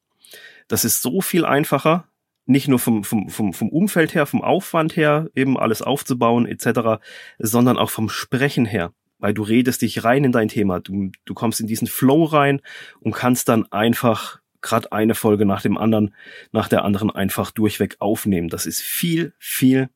Das 0.68 0.86
ist 0.86 1.02
so 1.02 1.22
viel 1.22 1.46
einfacher, 1.46 2.08
nicht 2.46 2.68
nur 2.68 2.80
vom, 2.80 3.04
vom, 3.04 3.30
vom, 3.30 3.54
vom 3.54 3.70
Umfeld 3.70 4.16
her, 4.16 4.26
vom 4.26 4.42
Aufwand 4.42 4.96
her, 4.96 5.30
eben 5.36 5.58
alles 5.58 5.82
aufzubauen 5.82 6.46
etc., 6.46 7.02
sondern 7.40 7.78
auch 7.78 7.90
vom 7.90 8.10
Sprechen 8.10 8.66
her, 8.66 8.94
weil 9.20 9.34
du 9.34 9.44
redest 9.44 9.82
dich 9.82 10.04
rein 10.04 10.24
in 10.24 10.32
dein 10.32 10.50
Thema, 10.50 10.80
du, 10.80 11.12
du 11.26 11.34
kommst 11.34 11.62
in 11.62 11.68
diesen 11.68 11.88
Flow 11.88 12.26
rein 12.26 12.62
und 13.00 13.14
kannst 13.14 13.48
dann 13.50 13.72
einfach 13.72 14.40
gerade 14.62 14.92
eine 14.92 15.16
Folge 15.16 15.46
nach 15.46 15.62
dem 15.62 15.78
anderen, 15.78 16.16
nach 16.52 16.68
der 16.68 16.84
anderen 16.84 17.12
einfach 17.12 17.52
durchweg 17.52 17.98
aufnehmen. 18.00 18.50
Das 18.50 18.66
ist 18.66 18.82
viel, 18.82 19.34
viel 19.38 19.90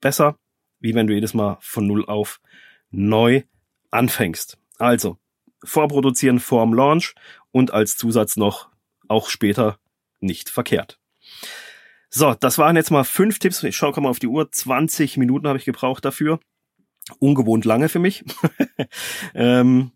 besser, 0.00 0.36
wie 0.80 0.94
wenn 0.94 1.08
du 1.08 1.14
jedes 1.14 1.34
Mal 1.34 1.58
von 1.60 1.86
Null 1.86 2.04
auf 2.06 2.40
neu 2.90 3.42
anfängst. 3.90 4.58
Also, 4.78 5.18
vorproduzieren 5.64 6.40
vorm 6.40 6.74
Launch 6.74 7.14
und 7.50 7.72
als 7.72 7.96
Zusatz 7.96 8.36
noch 8.36 8.68
auch 9.08 9.28
später 9.28 9.78
nicht 10.20 10.50
verkehrt. 10.50 10.98
So, 12.10 12.34
das 12.34 12.58
waren 12.58 12.76
jetzt 12.76 12.90
mal 12.90 13.04
fünf 13.04 13.38
Tipps. 13.38 13.62
Ich 13.62 13.76
schaue 13.76 14.00
mal 14.00 14.08
auf 14.08 14.18
die 14.18 14.28
Uhr. 14.28 14.50
20 14.50 15.16
Minuten 15.16 15.46
habe 15.46 15.58
ich 15.58 15.64
gebraucht 15.64 16.04
dafür. 16.04 16.40
Ungewohnt 17.18 17.64
lange 17.64 17.88
für 17.88 17.98
mich. 17.98 18.24
ähm, 19.34 19.92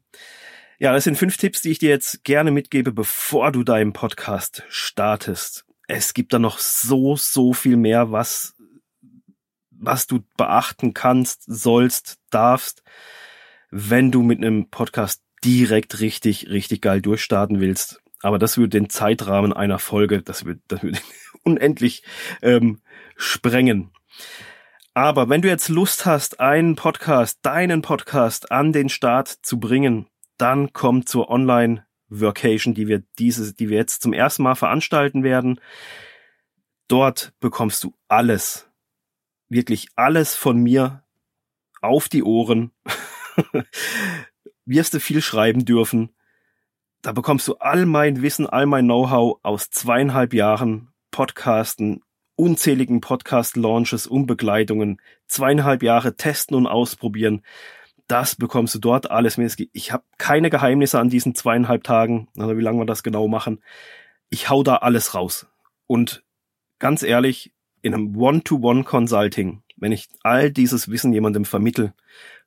ja, 0.79 0.93
das 0.93 1.05
sind 1.05 1.17
fünf 1.17 1.37
Tipps, 1.37 1.63
die 1.63 1.71
ich 1.71 1.79
dir 1.79 1.91
jetzt 1.91 2.25
gerne 2.25 2.51
mitgebe, 2.51 2.93
bevor 2.93 3.53
du 3.53 3.63
deinen 3.63 3.93
Podcast 3.93 4.65
startest. 4.69 5.65
Es 5.89 6.15
gibt 6.15 6.33
da 6.33 6.39
noch 6.39 6.59
so, 6.59 7.17
so 7.17 7.53
viel 7.53 7.77
mehr, 7.77 8.13
was 8.13 8.55
was 9.83 10.07
du 10.07 10.21
beachten 10.37 10.95
kannst, 10.95 11.43
sollst, 11.47 12.19
darfst, 12.31 12.83
wenn 13.73 14.13
du 14.13 14.23
mit 14.23 14.39
einem 14.39 14.69
Podcast 14.69 15.23
direkt 15.43 16.01
richtig, 16.01 16.49
richtig 16.51 16.83
geil 16.83 17.01
durchstarten 17.01 17.59
willst. 17.59 18.01
Aber 18.21 18.39
das 18.39 18.59
würde 18.59 18.79
den 18.79 18.91
Zeitrahmen 18.91 19.53
einer 19.53 19.79
Folge, 19.79 20.23
das 20.23 20.45
würde, 20.45 20.61
das 20.69 20.83
würde 20.83 21.01
unendlich 21.43 22.05
ähm, 22.43 22.81
sprengen. 23.17 23.91
Aber 24.95 25.31
wenn 25.31 25.41
du 25.41 25.49
jetzt 25.49 25.71
Lust 25.71 26.05
hast, 26.05 26.39
einen 26.39 26.77
Podcast, 26.77 27.39
deinen 27.43 27.81
Podcast 27.81 28.53
an 28.53 28.73
den 28.73 28.91
Start 28.91 29.29
zu 29.29 29.59
bringen, 29.59 30.07
dann 30.37 30.75
komm 30.75 31.07
zur 31.07 31.31
Online 31.31 31.87
Workation, 32.09 32.75
die 32.75 32.89
wir 32.89 33.03
diese, 33.19 33.55
die 33.55 33.71
wir 33.71 33.79
jetzt 33.79 34.03
zum 34.03 34.13
ersten 34.13 34.43
Mal 34.43 34.55
veranstalten 34.55 35.25
werden. 35.25 35.59
Dort 36.89 37.33
bekommst 37.41 37.83
du 37.85 37.95
alles, 38.07 38.69
wirklich 39.49 39.89
alles 39.97 40.35
von 40.35 40.59
mir 40.59 41.05
auf 41.81 42.11
die 42.11 42.23
Ohren. 42.23 42.71
Wirst 44.65 44.95
du 44.95 45.01
viel 45.01 45.23
schreiben 45.23 45.65
dürfen. 45.65 46.11
Da 47.03 47.13
bekommst 47.13 47.49
du 47.49 47.57
all 47.57 47.87
mein 47.87 48.23
Wissen, 48.23 48.47
all 48.47 48.67
mein 48.67 48.85
Know-how 48.85 49.41
aus 49.43 49.71
zweieinhalb 49.71 50.35
Jahren 50.35 50.89
Podcasten, 51.11 52.01
unzähligen 52.37 53.01
Podcast-Launches 53.01 54.07
und 54.07 54.27
Begleitungen, 54.27 55.01
zweieinhalb 55.27 55.83
Jahre 55.83 56.17
testen 56.17 56.57
und 56.57 56.67
ausprobieren 56.67 57.43
das 58.13 58.37
bekommst 58.37 58.75
du 58.75 58.79
dort 58.79 59.11
alles. 59.11 59.39
Ich 59.73 59.91
habe 59.91 60.05
keine 60.19 60.51
Geheimnisse 60.51 60.99
an 61.01 61.09
diesen 61.09 61.35
zweieinhalb 61.35 61.83
Tagen, 61.83 62.29
also 62.37 62.57
wie 62.59 62.63
lange 62.63 62.79
wir 62.79 62.87
das 62.87 63.03
genau 63.03 63.27
machen. 63.27 63.63
Ich 64.29 64.51
hau 64.51 64.63
da 64.63 64.77
alles 64.77 65.15
raus. 65.15 65.47
Und 65.87 66.23
ganz 66.79 67.03
ehrlich, 67.03 67.55
in 67.81 67.95
einem 67.95 68.15
One-to-One-Consulting, 68.15 69.63
wenn 69.77 69.93
ich 69.93 70.09
all 70.23 70.51
dieses 70.51 70.91
Wissen 70.91 71.15
jemandem 71.15 71.47
vermittel, 71.47 71.95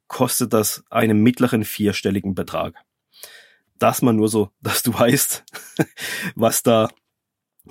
kostet 0.07 0.53
das 0.53 0.83
einen 0.89 1.21
mittleren 1.21 1.63
vierstelligen 1.63 2.35
Betrag. 2.35 2.75
Das 3.79 4.01
mal 4.01 4.13
nur 4.13 4.29
so, 4.29 4.51
dass 4.61 4.83
du 4.83 4.93
weißt, 4.93 5.43
was 6.35 6.63
da 6.63 6.89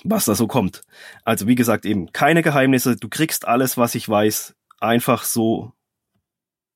was 0.02 0.24
da 0.24 0.34
so 0.34 0.48
kommt. 0.48 0.80
Also 1.24 1.46
wie 1.46 1.54
gesagt 1.54 1.86
eben 1.86 2.10
keine 2.10 2.42
Geheimnisse, 2.42 2.96
du 2.96 3.08
kriegst 3.08 3.46
alles, 3.46 3.76
was 3.76 3.94
ich 3.94 4.08
weiß, 4.08 4.56
einfach 4.80 5.22
so 5.22 5.72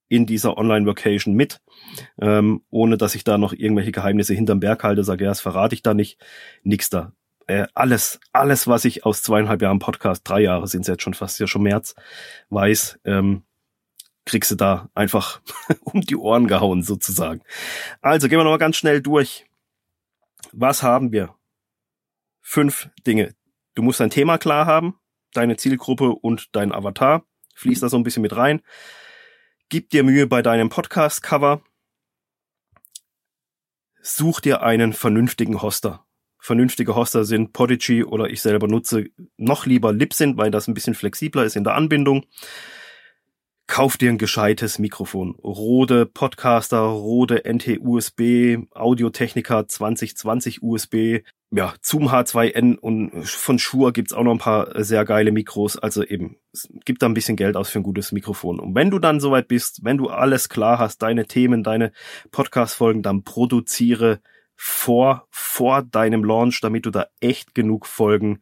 in 0.09 0.25
dieser 0.25 0.57
Online-Vacation 0.57 1.35
mit, 1.35 1.61
ähm, 2.21 2.62
ohne 2.71 2.97
dass 2.97 3.14
ich 3.14 3.25
da 3.25 3.37
noch 3.37 3.53
irgendwelche 3.53 3.92
Geheimnisse 3.92 4.35
hinterm 4.35 4.61
Berg 4.61 4.83
halte, 4.85 5.05
sage, 5.05 5.25
ja, 5.25 5.31
das 5.31 5.40
verrate 5.40 5.75
ich 5.75 5.83
da 5.83 5.94
nicht. 5.94 6.18
Nix 6.62 6.90
da. 6.90 7.12
Äh, 7.47 7.66
alles, 7.75 8.21
alles, 8.33 8.66
was 8.66 8.85
ich 8.85 9.05
aus 9.05 9.23
zweieinhalb 9.23 9.62
Jahren 9.62 9.79
Podcast, 9.79 10.23
drei 10.29 10.40
Jahre 10.40 10.66
sind 10.66 10.83
es 10.83 10.88
jetzt 10.88 11.03
schon 11.03 11.14
fast 11.14 11.40
ja 11.40 11.47
schon 11.47 11.62
März, 11.62 11.94
weiß, 12.51 13.01
ähm, 13.05 13.42
kriegst 14.29 14.51
du 14.51 14.55
da 14.55 14.91
einfach 14.95 15.41
um 15.81 16.03
die 16.03 16.17
Ohren 16.17 16.47
gehauen 16.47 16.83
sozusagen. 16.83 17.43
Also 18.01 18.29
gehen 18.29 18.38
wir 18.38 18.45
nochmal 18.45 18.59
ganz 18.59 18.77
schnell 18.77 19.03
durch. 19.03 19.47
Was 20.53 20.83
haben 20.83 21.12
wir? 21.12 21.35
Fünf 22.41 22.91
Dinge. 23.07 23.35
Du 23.75 23.83
musst 23.83 24.01
dein 24.01 24.11
Thema 24.11 24.38
klar 24.38 24.67
haben, 24.67 24.99
deine 25.33 25.57
Zielgruppe 25.57 26.11
und 26.11 26.55
dein 26.55 26.73
Avatar. 26.73 27.25
Fließt 27.55 27.83
da 27.83 27.88
so 27.88 27.97
ein 27.97 28.05
bisschen 28.05 28.23
mit 28.23 28.37
rein. 28.37 28.62
Gib 29.69 29.91
dir 29.91 30.05
Mühe 30.05 30.27
bei 30.27 30.43
deinem 30.43 30.69
Podcast-Cover. 30.69 31.62
Such 34.01 34.41
dir 34.41 34.62
einen 34.62 34.93
vernünftigen 34.93 35.61
Hoster. 35.61 36.07
Vernünftige 36.38 36.95
Hoster 36.95 37.25
sind 37.25 37.53
Podigy 37.53 38.05
oder 38.05 38.31
ich 38.31 38.41
selber 38.41 38.69
nutze 38.69 39.07
noch 39.37 39.67
lieber 39.67 39.93
Libsyn, 39.93 40.37
weil 40.37 40.51
das 40.51 40.69
ein 40.69 40.75
bisschen 40.75 40.95
flexibler 40.95 41.45
ist 41.45 41.57
in 41.57 41.64
der 41.64 41.75
Anbindung. 41.75 42.25
Kauf 43.68 43.98
dir 43.98 44.09
ein 44.09 44.18
gescheites 44.18 44.78
Mikrofon. 44.78 45.37
Rode 45.44 46.07
Podcaster, 46.07 46.81
Rode 46.81 47.42
NT-USB, 47.44 48.66
Audiotechnica 48.74 49.68
2020 49.68 50.62
USB, 50.62 51.20
ja, 51.50 51.74
Zoom 51.83 52.09
H2N 52.09 52.76
und 52.76 53.26
von 53.26 53.59
Shure 53.59 53.92
gibt's 53.92 54.14
auch 54.14 54.22
noch 54.24 54.33
ein 54.33 54.38
paar 54.38 54.83
sehr 54.83 55.04
geile 55.04 55.33
Mikros. 55.33 55.76
Also 55.76 56.02
eben, 56.02 56.38
es 56.50 56.66
gibt 56.87 57.02
da 57.02 57.07
ein 57.07 57.14
bisschen 57.14 57.37
Geld 57.37 57.57
aus 57.57 57.68
für 57.68 57.78
ein 57.78 57.85
gutes 57.85 58.11
Mikrofon. 58.11 58.59
Und 58.59 58.74
wenn 58.74 58.90
du 58.90 58.98
dann 58.98 59.20
soweit 59.20 59.48
bist, 59.48 59.85
wenn 59.85 59.98
du 59.98 60.09
alles 60.09 60.48
klar 60.48 60.78
hast, 60.78 61.02
deine 61.02 61.26
Themen, 61.26 61.62
deine 61.62 61.92
Podcast-Folgen, 62.31 63.02
dann 63.02 63.22
produziere 63.22 64.20
vor, 64.57 65.28
vor 65.31 65.83
deinem 65.83 66.24
Launch, 66.24 66.62
damit 66.62 66.87
du 66.87 66.90
da 66.90 67.07
echt 67.20 67.54
genug 67.54 67.87
Folgen 67.87 68.40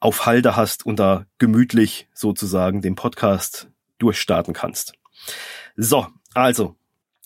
auf 0.00 0.24
Halde 0.24 0.56
hast 0.56 0.86
und 0.86 0.98
da 0.98 1.26
gemütlich 1.36 2.08
sozusagen 2.14 2.80
den 2.80 2.94
Podcast 2.94 3.70
durchstarten 4.00 4.54
kannst. 4.54 4.94
So, 5.76 6.06
also. 6.34 6.76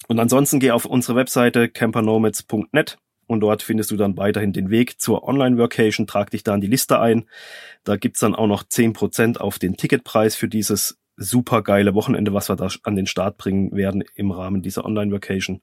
Und 0.06 0.20
ansonsten 0.20 0.60
geh 0.60 0.70
auf 0.70 0.84
unsere 0.84 1.16
Webseite 1.16 1.68
campernomads.net 1.68 2.98
und 3.26 3.40
dort 3.40 3.62
findest 3.62 3.90
du 3.90 3.96
dann 3.96 4.16
weiterhin 4.16 4.52
den 4.52 4.70
Weg 4.70 5.00
zur 5.00 5.26
Online-Workation. 5.26 6.06
Trag 6.06 6.30
dich 6.30 6.44
da 6.44 6.54
in 6.54 6.60
die 6.60 6.66
Liste 6.66 7.00
ein. 7.00 7.24
Da 7.84 7.96
gibt's 7.96 8.20
dann 8.20 8.34
auch 8.34 8.46
noch 8.46 8.64
zehn 8.64 8.92
Prozent 8.92 9.40
auf 9.40 9.58
den 9.58 9.76
Ticketpreis 9.76 10.36
für 10.36 10.48
dieses 10.48 10.98
super 11.16 11.62
geile 11.62 11.94
Wochenende, 11.94 12.34
was 12.34 12.48
wir 12.48 12.56
da 12.56 12.68
an 12.82 12.96
den 12.96 13.06
Start 13.06 13.38
bringen 13.38 13.72
werden 13.72 14.04
im 14.14 14.30
Rahmen 14.30 14.62
dieser 14.62 14.84
Online-Workation. 14.84 15.62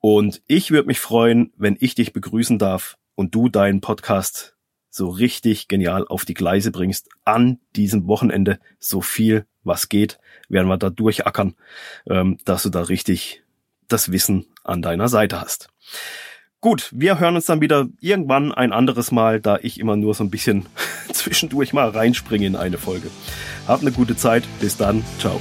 Und 0.00 0.42
ich 0.46 0.70
würde 0.70 0.86
mich 0.86 1.00
freuen, 1.00 1.52
wenn 1.56 1.76
ich 1.80 1.94
dich 1.94 2.12
begrüßen 2.12 2.58
darf 2.58 2.98
und 3.14 3.34
du 3.34 3.48
deinen 3.48 3.80
Podcast 3.80 4.56
so 4.90 5.08
richtig 5.08 5.68
genial 5.68 6.06
auf 6.06 6.24
die 6.24 6.34
Gleise 6.34 6.70
bringst 6.70 7.08
an 7.24 7.58
diesem 7.74 8.06
Wochenende. 8.06 8.58
So 8.78 9.00
viel, 9.00 9.46
was 9.66 9.88
geht, 9.88 10.18
werden 10.48 10.68
wir 10.68 10.78
da 10.78 10.90
durchackern, 10.90 11.54
ähm, 12.08 12.38
dass 12.44 12.62
du 12.62 12.70
da 12.70 12.82
richtig 12.82 13.42
das 13.88 14.12
Wissen 14.12 14.46
an 14.64 14.82
deiner 14.82 15.08
Seite 15.08 15.40
hast. 15.40 15.68
Gut, 16.60 16.90
wir 16.92 17.20
hören 17.20 17.36
uns 17.36 17.46
dann 17.46 17.60
wieder 17.60 17.86
irgendwann 18.00 18.52
ein 18.52 18.72
anderes 18.72 19.12
Mal, 19.12 19.40
da 19.40 19.58
ich 19.60 19.78
immer 19.78 19.96
nur 19.96 20.14
so 20.14 20.24
ein 20.24 20.30
bisschen 20.30 20.66
zwischendurch 21.12 21.72
mal 21.72 21.88
reinspringe 21.88 22.46
in 22.46 22.56
eine 22.56 22.78
Folge. 22.78 23.10
Habt 23.68 23.82
eine 23.82 23.92
gute 23.92 24.16
Zeit. 24.16 24.44
Bis 24.60 24.76
dann. 24.76 25.04
Ciao. 25.18 25.40